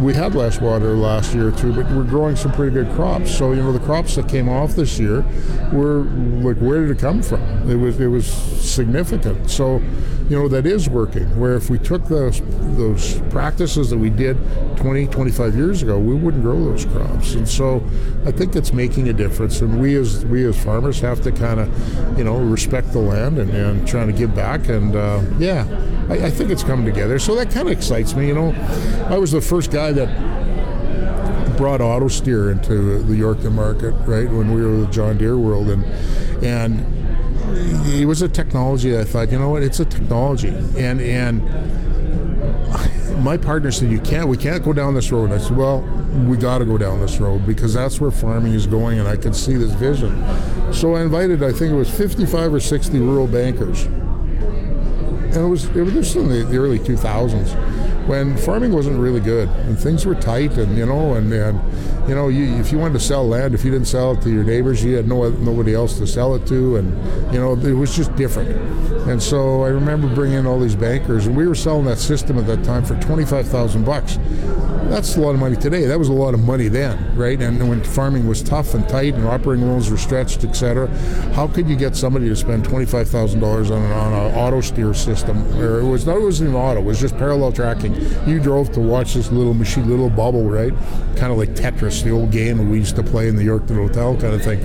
we 0.00 0.14
had 0.14 0.34
less 0.34 0.60
water 0.60 0.94
last 0.94 1.34
year 1.34 1.50
too, 1.50 1.72
but 1.72 1.90
we're 1.92 2.04
growing 2.04 2.36
some 2.36 2.52
pretty 2.52 2.72
good 2.72 2.90
crops. 2.94 3.36
So, 3.36 3.52
you 3.52 3.62
know, 3.62 3.72
the 3.72 3.80
crops 3.80 4.16
that 4.16 4.28
came 4.28 4.48
off 4.48 4.74
this 4.74 4.98
year 4.98 5.24
were 5.72 6.02
like, 6.42 6.56
where 6.56 6.86
did 6.86 6.96
it 6.96 7.00
come 7.00 7.22
from? 7.22 7.40
It 7.70 7.76
was 7.76 8.00
it 8.00 8.06
was 8.06 8.26
significant. 8.26 9.50
So, 9.50 9.82
you 10.30 10.38
know, 10.38 10.46
that 10.46 10.64
is 10.64 10.88
working. 10.88 11.38
Where 11.40 11.56
if 11.56 11.70
we 11.70 11.78
took 11.78 12.06
those 12.06 12.40
those 12.76 13.20
practices 13.30 13.90
that 13.90 13.98
we 13.98 14.10
did 14.10 14.38
20, 14.76 15.08
25 15.08 15.56
years 15.56 15.82
ago, 15.82 15.98
we 15.98 16.14
wouldn't 16.14 16.44
grow 16.44 16.64
those 16.64 16.84
crops. 16.84 17.34
And 17.34 17.48
so, 17.48 17.84
I 18.24 18.30
think 18.30 18.54
it's 18.54 18.72
making 18.72 19.08
a 19.08 19.12
difference. 19.12 19.60
And 19.60 19.80
we 19.80 19.96
as 19.96 20.24
we 20.24 20.46
as 20.46 20.62
farmers 20.62 21.00
have 21.00 21.20
to 21.22 21.32
kind 21.32 21.58
of, 21.58 22.16
you 22.16 22.22
know, 22.22 22.36
respect 22.36 22.92
the 22.92 23.00
land 23.00 23.38
and, 23.38 23.50
and 23.50 23.88
trying 23.88 24.06
to 24.06 24.12
give 24.12 24.32
back. 24.32 24.68
And 24.68 24.94
uh, 24.94 25.20
yeah, 25.38 25.66
I, 26.08 26.26
I 26.26 26.30
think 26.30 26.50
it's 26.50 26.62
coming 26.62 26.86
together. 26.86 27.18
So 27.18 27.34
that 27.34 27.50
kind 27.50 27.68
of 27.68 27.76
excites 27.76 28.14
me. 28.14 28.28
You 28.28 28.34
know, 28.34 29.06
I 29.10 29.18
was 29.18 29.32
the 29.32 29.40
first 29.40 29.72
guy 29.72 29.90
that 29.90 31.56
brought 31.56 31.80
auto 31.80 32.06
steer 32.06 32.52
into 32.52 33.02
the 33.02 33.14
Yorkton 33.14 33.52
market, 33.52 33.92
right, 34.06 34.30
when 34.30 34.54
we 34.54 34.62
were 34.62 34.78
with 34.78 34.92
John 34.92 35.18
Deere 35.18 35.36
World. 35.36 35.68
And, 35.70 35.84
and 36.44 36.99
it 37.54 38.06
was 38.06 38.22
a 38.22 38.28
technology 38.28 38.98
I 38.98 39.04
thought, 39.04 39.30
you 39.30 39.38
know 39.38 39.50
what, 39.50 39.62
it's 39.62 39.80
a 39.80 39.84
technology. 39.84 40.48
And, 40.76 41.00
and, 41.00 41.42
my 43.20 43.36
partner 43.36 43.70
said, 43.70 43.90
"You 43.90 44.00
can't. 44.00 44.28
We 44.28 44.36
can't 44.36 44.64
go 44.64 44.72
down 44.72 44.94
this 44.94 45.12
road." 45.12 45.32
I 45.32 45.38
said, 45.38 45.56
"Well, 45.56 45.80
we 46.26 46.36
got 46.36 46.58
to 46.58 46.64
go 46.64 46.78
down 46.78 47.00
this 47.00 47.18
road 47.18 47.46
because 47.46 47.74
that's 47.74 48.00
where 48.00 48.10
farming 48.10 48.54
is 48.54 48.66
going, 48.66 48.98
and 48.98 49.06
I 49.06 49.16
could 49.16 49.36
see 49.36 49.56
this 49.56 49.72
vision." 49.72 50.12
So 50.72 50.94
I 50.94 51.02
invited, 51.02 51.42
I 51.42 51.52
think 51.52 51.72
it 51.72 51.76
was 51.76 51.90
55 51.90 52.54
or 52.54 52.60
60 52.60 52.98
rural 52.98 53.26
bankers, 53.26 53.84
and 53.84 55.36
it 55.36 55.48
was 55.48 55.64
it 55.76 55.82
was 55.82 56.16
in 56.16 56.28
the, 56.28 56.44
the 56.44 56.56
early 56.56 56.78
2000s 56.78 57.79
when 58.06 58.36
farming 58.36 58.72
wasn't 58.72 58.98
really 58.98 59.20
good 59.20 59.48
and 59.48 59.78
things 59.78 60.06
were 60.06 60.14
tight, 60.14 60.56
and 60.58 60.76
you 60.76 60.86
know, 60.86 61.14
and, 61.14 61.32
and 61.32 62.08
you 62.08 62.14
know, 62.14 62.28
you, 62.28 62.44
if 62.56 62.72
you 62.72 62.78
wanted 62.78 62.94
to 62.94 63.00
sell 63.00 63.26
land, 63.26 63.54
if 63.54 63.64
you 63.64 63.70
didn't 63.70 63.86
sell 63.86 64.12
it 64.12 64.22
to 64.22 64.30
your 64.30 64.44
neighbors, 64.44 64.82
you 64.82 64.96
had 64.96 65.06
no 65.06 65.28
nobody 65.30 65.74
else 65.74 65.98
to 65.98 66.06
sell 66.06 66.34
it 66.34 66.46
to, 66.46 66.76
and 66.76 67.32
you 67.32 67.38
know, 67.38 67.54
it 67.56 67.72
was 67.72 67.94
just 67.94 68.14
different. 68.16 68.50
And 69.08 69.22
so 69.22 69.62
I 69.62 69.68
remember 69.68 70.12
bringing 70.14 70.38
in 70.38 70.46
all 70.46 70.60
these 70.60 70.76
bankers, 70.76 71.26
and 71.26 71.36
we 71.36 71.46
were 71.46 71.54
selling 71.54 71.84
that 71.86 71.98
system 71.98 72.38
at 72.38 72.46
that 72.46 72.64
time 72.64 72.84
for 72.84 72.98
twenty 73.00 73.24
five 73.24 73.46
thousand 73.48 73.84
bucks. 73.84 74.18
That's 74.90 75.14
a 75.14 75.20
lot 75.20 75.34
of 75.34 75.38
money 75.38 75.54
today. 75.54 75.86
That 75.86 76.00
was 76.00 76.08
a 76.08 76.12
lot 76.12 76.34
of 76.34 76.40
money 76.40 76.66
then, 76.66 77.16
right? 77.16 77.40
And 77.40 77.68
when 77.68 77.80
farming 77.84 78.26
was 78.26 78.42
tough 78.42 78.74
and 78.74 78.88
tight, 78.88 79.14
and 79.14 79.24
operating 79.24 79.64
loans 79.64 79.88
were 79.88 79.96
stretched, 79.96 80.42
etc., 80.42 80.88
how 81.32 81.46
could 81.46 81.68
you 81.68 81.76
get 81.76 81.94
somebody 81.94 82.28
to 82.28 82.34
spend 82.34 82.64
twenty 82.64 82.86
five 82.86 83.08
thousand 83.08 83.38
dollars 83.38 83.70
on 83.70 83.80
an 83.82 83.92
on 83.92 84.12
an 84.12 84.34
auto 84.34 84.60
steer 84.60 84.92
system? 84.92 85.46
Or 85.60 85.78
it 85.78 85.88
was 85.88 86.06
not 86.06 86.16
it 86.16 86.22
wasn't 86.22 86.50
even 86.50 86.60
auto; 86.60 86.80
it 86.80 86.84
was 86.84 86.98
just 86.98 87.16
parallel 87.16 87.52
tracking. 87.52 87.94
You 88.26 88.40
drove 88.40 88.72
to 88.72 88.80
watch 88.80 89.14
this 89.14 89.30
little 89.30 89.54
machine, 89.54 89.88
little 89.88 90.10
bubble, 90.10 90.50
right? 90.50 90.72
Kind 91.14 91.30
of 91.30 91.38
like 91.38 91.50
Tetris 91.50 92.02
the 92.02 92.10
old 92.10 92.32
game 92.32 92.68
we 92.68 92.78
used 92.78 92.96
to 92.96 93.04
play 93.04 93.28
in 93.28 93.36
the 93.36 93.46
Yorkton 93.46 93.76
Hotel 93.76 94.16
kind 94.16 94.34
of 94.34 94.42
thing. 94.42 94.60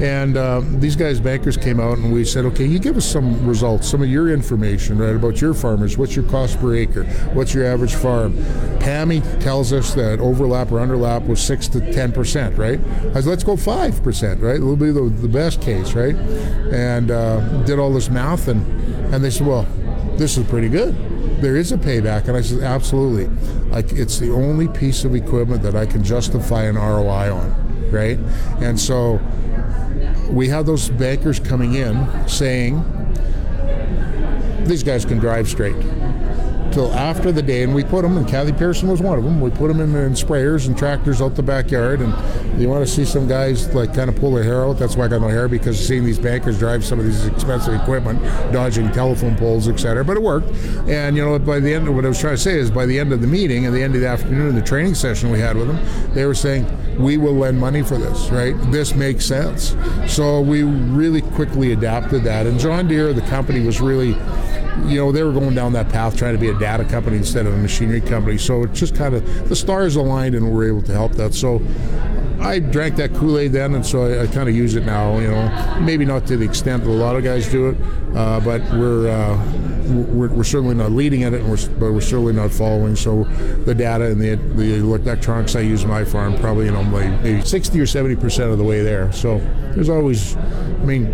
And 0.00 0.36
um, 0.36 0.78
these 0.80 0.94
guys, 0.94 1.18
bankers, 1.18 1.56
came 1.56 1.80
out 1.80 1.98
and 1.98 2.12
we 2.12 2.24
said, 2.24 2.44
okay, 2.46 2.64
you 2.64 2.78
give 2.78 2.96
us 2.96 3.04
some 3.04 3.46
results, 3.46 3.88
some 3.88 4.00
of 4.00 4.08
your 4.08 4.30
information, 4.30 4.98
right, 4.98 5.16
about 5.16 5.40
your 5.40 5.54
farmers. 5.54 5.98
What's 5.98 6.14
your 6.14 6.24
cost 6.26 6.60
per 6.60 6.74
acre? 6.74 7.04
What's 7.32 7.52
your 7.52 7.66
average 7.66 7.94
farm? 7.94 8.36
PAMI 8.78 9.20
tells 9.40 9.72
us 9.72 9.94
that 9.94 10.20
overlap 10.20 10.70
or 10.70 10.78
underlap 10.78 11.26
was 11.26 11.40
6 11.42 11.68
to 11.68 11.80
10%, 11.80 12.56
right? 12.56 12.78
I 13.10 13.20
said, 13.20 13.26
let's 13.26 13.44
go 13.44 13.56
5%, 13.56 14.40
right? 14.40 14.56
It'll 14.56 14.76
be 14.76 14.92
the, 14.92 15.08
the 15.08 15.28
best 15.28 15.60
case, 15.60 15.94
right? 15.94 16.14
And 16.14 17.10
uh, 17.10 17.40
did 17.64 17.80
all 17.80 17.92
this 17.92 18.08
math 18.08 18.46
and, 18.46 18.64
and 19.12 19.24
they 19.24 19.30
said, 19.30 19.46
well, 19.46 19.66
this 20.16 20.36
is 20.36 20.46
pretty 20.46 20.68
good 20.68 20.94
there 21.40 21.56
is 21.56 21.70
a 21.70 21.76
payback 21.76 22.26
and 22.26 22.36
i 22.36 22.40
said 22.40 22.62
absolutely 22.64 23.26
like 23.70 23.92
it's 23.92 24.18
the 24.18 24.30
only 24.30 24.66
piece 24.66 25.04
of 25.04 25.14
equipment 25.14 25.62
that 25.62 25.76
i 25.76 25.86
can 25.86 26.02
justify 26.02 26.64
an 26.64 26.74
roi 26.74 27.32
on 27.32 27.90
right 27.92 28.18
and 28.60 28.78
so 28.78 29.20
we 30.28 30.48
have 30.48 30.66
those 30.66 30.88
bankers 30.90 31.40
coming 31.40 31.74
in 31.74 32.28
saying 32.28 32.84
these 34.64 34.82
guys 34.82 35.04
can 35.04 35.18
drive 35.18 35.48
straight 35.48 35.76
till 36.72 36.92
after 36.92 37.32
the 37.32 37.42
day, 37.42 37.62
and 37.62 37.74
we 37.74 37.84
put 37.84 38.02
them, 38.02 38.16
and 38.16 38.26
Kathy 38.26 38.52
Pearson 38.52 38.88
was 38.88 39.00
one 39.00 39.18
of 39.18 39.24
them. 39.24 39.40
We 39.40 39.50
put 39.50 39.68
them 39.68 39.80
in, 39.80 39.94
in 39.94 40.12
sprayers 40.12 40.66
and 40.66 40.76
tractors 40.76 41.20
out 41.20 41.34
the 41.34 41.42
backyard, 41.42 42.00
and 42.00 42.60
you 42.60 42.68
want 42.68 42.86
to 42.86 42.92
see 42.92 43.04
some 43.04 43.28
guys 43.28 43.74
like 43.74 43.94
kind 43.94 44.08
of 44.08 44.16
pull 44.16 44.32
their 44.32 44.44
hair 44.44 44.64
out. 44.64 44.78
That's 44.78 44.96
why 44.96 45.06
I 45.06 45.08
got 45.08 45.20
no 45.20 45.28
hair 45.28 45.48
because 45.48 45.78
seeing 45.78 46.04
these 46.04 46.18
bankers 46.18 46.58
drive 46.58 46.84
some 46.84 46.98
of 46.98 47.04
these 47.04 47.26
expensive 47.26 47.74
equipment, 47.74 48.22
dodging 48.52 48.90
telephone 48.92 49.36
poles, 49.36 49.68
etc. 49.68 50.04
But 50.04 50.16
it 50.16 50.22
worked, 50.22 50.50
and 50.88 51.16
you 51.16 51.24
know 51.24 51.38
by 51.38 51.60
the 51.60 51.72
end, 51.72 51.88
of 51.88 51.94
what 51.94 52.04
I 52.04 52.08
was 52.08 52.20
trying 52.20 52.36
to 52.36 52.42
say 52.42 52.58
is 52.58 52.70
by 52.70 52.86
the 52.86 52.98
end 52.98 53.12
of 53.12 53.20
the 53.20 53.26
meeting, 53.26 53.66
and 53.66 53.74
the 53.74 53.82
end 53.82 53.94
of 53.94 54.00
the 54.00 54.08
afternoon, 54.08 54.54
the 54.54 54.62
training 54.62 54.94
session 54.94 55.30
we 55.30 55.40
had 55.40 55.56
with 55.56 55.68
them, 55.68 56.14
they 56.14 56.24
were 56.24 56.34
saying 56.34 56.66
we 56.98 57.16
will 57.16 57.34
lend 57.34 57.58
money 57.58 57.82
for 57.82 57.96
this, 57.96 58.28
right? 58.30 58.54
This 58.72 58.94
makes 58.94 59.24
sense. 59.24 59.76
So 60.06 60.40
we 60.40 60.62
really 60.62 61.22
quickly 61.22 61.72
adapted 61.72 62.24
that, 62.24 62.46
and 62.46 62.58
John 62.58 62.88
Deere, 62.88 63.12
the 63.12 63.22
company, 63.22 63.64
was 63.64 63.80
really 63.80 64.16
you 64.86 64.96
know, 64.96 65.12
they 65.12 65.22
were 65.22 65.32
going 65.32 65.54
down 65.54 65.72
that 65.72 65.88
path 65.88 66.16
trying 66.16 66.34
to 66.34 66.40
be 66.40 66.48
a 66.48 66.57
data 66.58 66.84
company 66.84 67.16
instead 67.16 67.46
of 67.46 67.54
a 67.54 67.58
machinery 67.58 68.00
company. 68.00 68.38
So 68.38 68.64
it 68.64 68.72
just 68.72 68.94
kind 68.94 69.14
of 69.14 69.48
the 69.48 69.56
stars 69.56 69.96
aligned 69.96 70.34
and 70.34 70.44
we 70.44 70.50
were 70.50 70.68
able 70.68 70.82
to 70.82 70.92
help 70.92 71.12
that. 71.12 71.34
So 71.34 71.60
I 72.40 72.60
drank 72.60 72.96
that 72.96 73.14
Kool 73.14 73.38
Aid 73.38 73.52
then, 73.52 73.74
and 73.74 73.84
so 73.84 74.04
I, 74.04 74.22
I 74.22 74.26
kind 74.28 74.48
of 74.48 74.54
use 74.54 74.76
it 74.76 74.84
now. 74.84 75.18
You 75.18 75.28
know, 75.28 75.78
maybe 75.80 76.04
not 76.04 76.26
to 76.28 76.36
the 76.36 76.44
extent 76.44 76.84
that 76.84 76.90
a 76.90 76.92
lot 76.92 77.16
of 77.16 77.24
guys 77.24 77.48
do 77.48 77.70
it, 77.70 77.76
uh, 78.14 78.38
but 78.40 78.62
we're, 78.72 79.08
uh, 79.08 79.52
we're, 79.88 80.28
we're 80.28 80.44
certainly 80.44 80.76
not 80.76 80.92
leading 80.92 81.24
at 81.24 81.34
it, 81.34 81.40
and 81.40 81.50
we're, 81.50 81.68
but 81.80 81.92
we're 81.92 82.00
certainly 82.00 82.32
not 82.32 82.52
following. 82.52 82.94
So 82.94 83.24
the 83.64 83.74
data 83.74 84.12
and 84.12 84.20
the 84.20 84.36
the 84.36 84.74
electronics 84.76 85.56
I 85.56 85.60
use 85.60 85.82
in 85.82 85.88
my 85.88 86.04
farm 86.04 86.36
probably 86.38 86.66
you 86.66 86.72
know 86.72 86.84
maybe 86.84 87.40
60 87.40 87.80
or 87.80 87.86
70 87.86 88.16
percent 88.16 88.52
of 88.52 88.58
the 88.58 88.64
way 88.64 88.82
there. 88.82 89.10
So 89.12 89.38
there's 89.74 89.88
always, 89.88 90.36
I 90.36 90.84
mean 90.84 91.06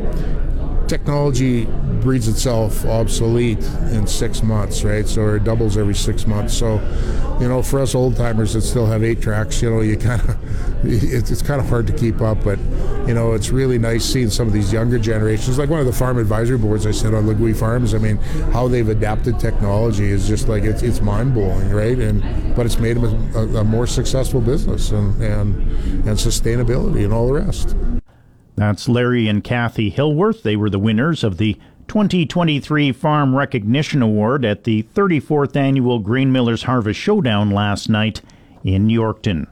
technology 0.86 1.66
breeds 2.04 2.28
itself 2.28 2.84
obsolete 2.84 3.58
in 3.90 4.06
six 4.06 4.42
months, 4.42 4.84
right? 4.84 5.08
So 5.08 5.34
it 5.34 5.42
doubles 5.42 5.76
every 5.76 5.94
six 5.94 6.26
months. 6.26 6.56
So, 6.56 6.74
you 7.40 7.48
know, 7.48 7.62
for 7.62 7.80
us 7.80 7.94
old 7.94 8.16
timers 8.16 8.52
that 8.52 8.60
still 8.60 8.86
have 8.86 9.02
eight 9.02 9.20
tracks, 9.20 9.60
you 9.62 9.70
know, 9.70 9.80
you 9.80 9.96
kind 9.96 10.20
of 10.20 10.84
it's, 10.84 11.30
it's 11.30 11.42
kind 11.42 11.60
of 11.60 11.68
hard 11.68 11.86
to 11.86 11.92
keep 11.92 12.20
up. 12.20 12.44
But 12.44 12.58
you 13.08 13.14
know, 13.14 13.32
it's 13.32 13.50
really 13.50 13.78
nice 13.78 14.04
seeing 14.04 14.30
some 14.30 14.46
of 14.46 14.52
these 14.52 14.72
younger 14.72 14.98
generations. 14.98 15.58
Like 15.58 15.70
one 15.70 15.80
of 15.80 15.86
the 15.86 15.92
farm 15.92 16.18
advisory 16.18 16.58
boards 16.58 16.86
I 16.86 16.90
sit 16.90 17.14
on, 17.14 17.24
Lagui 17.24 17.56
Farms. 17.56 17.94
I 17.94 17.98
mean, 17.98 18.18
how 18.52 18.68
they've 18.68 18.88
adapted 18.88 19.40
technology 19.40 20.10
is 20.10 20.28
just 20.28 20.46
like 20.46 20.62
it's, 20.62 20.82
it's 20.82 21.00
mind 21.00 21.34
blowing, 21.34 21.70
right? 21.70 21.98
And 21.98 22.54
but 22.54 22.66
it's 22.66 22.78
made 22.78 22.96
them 22.96 23.34
a, 23.34 23.60
a 23.60 23.64
more 23.64 23.86
successful 23.86 24.40
business 24.40 24.90
and 24.90 25.20
and 25.22 25.56
and 26.06 26.18
sustainability 26.18 27.04
and 27.04 27.12
all 27.12 27.26
the 27.26 27.34
rest. 27.34 27.74
That's 28.56 28.88
Larry 28.88 29.26
and 29.26 29.42
Cathy 29.42 29.90
Hillworth. 29.90 30.42
They 30.42 30.56
were 30.56 30.70
the 30.70 30.78
winners 30.78 31.24
of 31.24 31.38
the 31.38 31.58
2023 31.88 32.92
Farm 32.92 33.34
Recognition 33.34 34.02
Award 34.02 34.44
at 34.44 34.64
the 34.64 34.82
34th 34.94 35.56
Annual 35.56 36.00
Grain 36.00 36.32
Millers 36.32 36.64
Harvest 36.64 36.98
Showdown 36.98 37.50
last 37.50 37.88
night 37.88 38.20
in 38.62 38.88
Yorkton. 38.88 39.46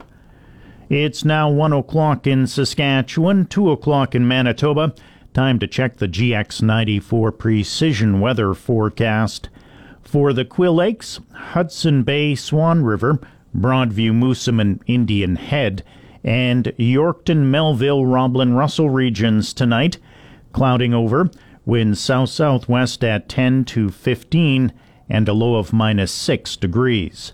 It's 0.89 1.23
now 1.25 1.49
1 1.49 1.73
o'clock 1.73 2.27
in 2.27 2.45
Saskatchewan, 2.45 3.45
2 3.45 3.71
o'clock 3.71 4.13
in 4.13 4.27
Manitoba. 4.27 4.93
Time 5.33 5.57
to 5.59 5.67
check 5.67 5.97
the 5.97 6.07
GX94 6.07 7.37
precision 7.37 8.19
weather 8.19 8.53
forecast. 8.53 9.49
For 10.01 10.33
the 10.33 10.45
Quill 10.45 10.75
Lakes, 10.75 11.19
Hudson 11.33 12.03
Bay, 12.03 12.35
Swan 12.35 12.83
River, 12.83 13.19
Broadview, 13.57 14.11
Moosomin, 14.11 14.81
Indian 14.85 15.37
Head, 15.37 15.83
and 16.23 16.65
Yorkton, 16.77 17.45
Melville, 17.45 18.05
Roblin, 18.05 18.53
Russell 18.53 18.89
regions 18.89 19.53
tonight. 19.53 19.97
Clouding 20.51 20.93
over, 20.93 21.31
winds 21.65 21.99
south 21.99 22.29
southwest 22.29 23.03
at 23.03 23.29
10 23.29 23.65
to 23.65 23.89
15, 23.89 24.73
and 25.09 25.29
a 25.29 25.33
low 25.33 25.55
of 25.55 25.73
minus 25.73 26.11
6 26.11 26.55
degrees. 26.57 27.33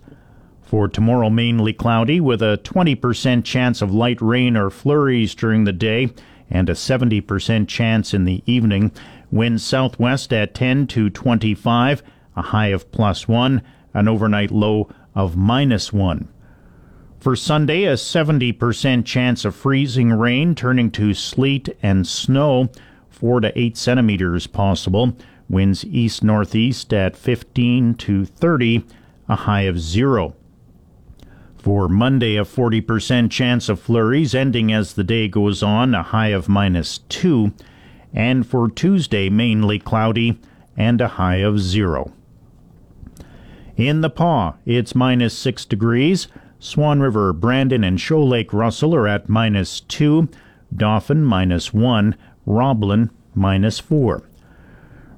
For 0.62 0.88
tomorrow, 0.88 1.30
mainly 1.30 1.74
cloudy 1.74 2.20
with 2.20 2.42
a 2.42 2.60
20% 2.64 3.44
chance 3.44 3.82
of 3.82 3.94
light 3.94 4.22
rain 4.22 4.56
or 4.56 4.70
flurries 4.70 5.34
during 5.34 5.64
the 5.64 5.74
day 5.74 6.10
and 6.50 6.70
a 6.70 6.74
70% 6.74 7.68
chance 7.68 8.14
in 8.14 8.26
the 8.26 8.44
evening. 8.46 8.92
Winds 9.32 9.64
southwest 9.64 10.34
at 10.34 10.54
10 10.54 10.88
to 10.88 11.10
25, 11.10 12.04
a 12.36 12.42
high 12.42 12.68
of 12.68 12.92
plus 12.92 13.28
1, 13.28 13.62
an 13.94 14.08
overnight 14.08 14.52
low 14.52 14.90
of 15.16 15.36
minus 15.36 15.94
1. 15.94 16.28
For 17.20 17.36
Sunday, 17.36 17.84
a 17.84 17.94
70% 17.94 19.06
chance 19.06 19.44
of 19.44 19.56
freezing 19.56 20.14
rain 20.14 20.56
turning 20.56 20.90
to 20.92 21.14
sleet 21.14 21.70
and 21.84 22.08
snow, 22.08 22.70
4 23.20 23.42
to 23.42 23.60
8 23.60 23.76
centimeters 23.76 24.48
possible. 24.48 25.18
Winds 25.50 25.84
east 25.84 26.24
northeast 26.24 26.94
at 26.94 27.18
15 27.18 27.96
to 27.96 28.24
30, 28.24 28.86
a 29.28 29.36
high 29.36 29.64
of 29.64 29.78
0. 29.78 30.36
For 31.58 31.90
Monday, 31.90 32.38
a 32.38 32.46
40% 32.46 33.30
chance 33.30 33.68
of 33.68 33.82
flurries 33.82 34.34
ending 34.34 34.72
as 34.72 34.94
the 34.94 35.04
day 35.04 35.28
goes 35.28 35.62
on, 35.62 35.94
a 35.94 36.04
high 36.04 36.30
of 36.30 36.48
minus 36.48 37.00
2. 37.10 37.52
And 38.14 38.48
for 38.48 38.70
Tuesday, 38.70 39.30
mainly 39.30 39.80
cloudy 39.80 40.40
and 40.78 41.02
a 41.02 41.10
high 41.10 41.38
of 41.38 41.60
0. 41.60 42.14
In 43.76 44.00
the 44.00 44.10
Pas, 44.10 44.54
it's 44.66 44.96
minus 44.96 45.38
6 45.38 45.66
degrees. 45.66 46.30
Swan 46.60 47.02
River, 47.02 47.34
Brandon, 47.34 47.84
and 47.84 48.00
Shoal 48.00 48.30
Lake 48.30 48.54
Russell 48.54 48.96
are 48.96 49.08
at 49.08 49.28
minus 49.28 49.82
2. 49.82 50.30
Dauphin, 50.74 51.26
minus 51.26 51.74
1. 51.74 52.16
Roblin, 52.50 53.12
minus 53.36 53.80
4. 53.80 54.24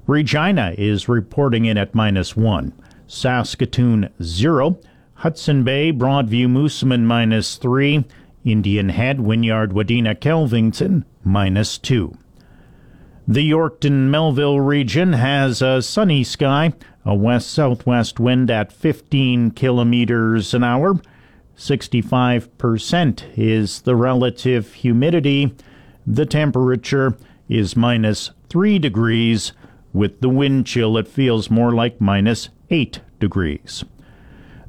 Regina 0.06 0.74
is 0.76 1.08
reporting 1.08 1.64
in 1.64 1.78
at 1.78 1.94
minus 1.94 2.36
1. 2.36 2.72
Saskatoon, 3.06 4.10
0. 4.22 4.78
Hudson 5.14 5.64
Bay, 5.64 5.92
Broadview, 5.92 6.46
Moosomin, 6.46 7.02
minus 7.02 7.56
3. 7.56 8.04
Indian 8.44 8.90
Head, 8.90 9.20
Wynyard, 9.20 9.72
Wadena, 9.72 10.14
Kelvington, 10.14 11.04
minus 11.24 11.78
2. 11.78 12.16
The 13.26 13.50
Yorkton 13.50 14.10
Melville 14.10 14.60
region 14.60 15.14
has 15.14 15.62
a 15.62 15.80
sunny 15.80 16.24
sky, 16.24 16.72
a 17.04 17.14
west 17.14 17.50
southwest 17.50 18.20
wind 18.20 18.50
at 18.50 18.72
15 18.72 19.52
kilometers 19.52 20.52
an 20.52 20.64
hour. 20.64 21.00
65% 21.56 23.22
is 23.36 23.82
the 23.82 23.94
relative 23.94 24.74
humidity. 24.74 25.54
The 26.06 26.26
temperature 26.26 27.16
is 27.48 27.76
minus 27.76 28.30
3 28.48 28.78
degrees. 28.78 29.52
With 29.92 30.20
the 30.20 30.28
wind 30.28 30.66
chill, 30.66 30.96
it 30.96 31.06
feels 31.06 31.50
more 31.50 31.72
like 31.72 32.00
minus 32.00 32.48
8 32.70 33.00
degrees. 33.20 33.84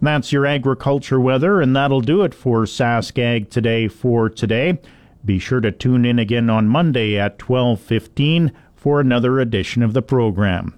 That's 0.01 0.33
your 0.33 0.45
agriculture 0.45 1.19
weather, 1.19 1.61
and 1.61 1.75
that'll 1.75 2.01
do 2.01 2.23
it 2.23 2.33
for 2.33 2.63
SaskAg 2.63 3.49
today 3.49 3.87
for 3.87 4.29
today. 4.29 4.79
Be 5.23 5.39
sure 5.39 5.61
to 5.61 5.71
tune 5.71 6.03
in 6.03 6.19
again 6.19 6.49
on 6.49 6.67
Monday 6.67 7.17
at 7.17 7.39
12:15 7.39 8.51
for 8.75 8.99
another 8.99 9.39
edition 9.39 9.81
of 9.81 9.93
the 9.93 10.01
program. 10.01 10.75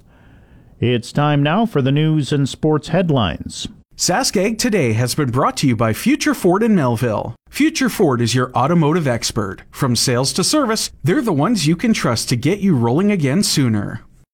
It's 0.80 1.12
time 1.12 1.41
now 1.41 1.66
for 1.66 1.82
the 1.82 1.91
news 1.91 2.32
and 2.32 2.47
sports 2.47 2.89
headlines. 2.89 3.68
SaskAg 3.98 4.58
Today 4.58 4.91
has 4.91 5.16
been 5.16 5.32
brought 5.32 5.56
to 5.58 5.68
you 5.68 5.74
by 5.74 5.93
Future 5.93 6.34
Ford 6.34 6.62
in 6.64 6.76
Melville. 6.76 7.34
Future 7.50 7.88
Ford 7.88 8.20
is 8.20 8.36
your 8.36 8.52
automotive 8.52 9.08
expert. 9.08 9.62
From 9.72 9.96
sales 9.96 10.34
to 10.34 10.43
service, 10.43 10.91
they're 11.02 11.22
the 11.22 11.32
ones 11.32 11.66
you 11.66 11.78
can 11.78 11.93
trust 11.93 12.28
to 12.28 12.36
get 12.36 12.60
you 12.60 12.76
rolling 12.76 13.10
again 13.10 13.41
sooner. 13.41 14.02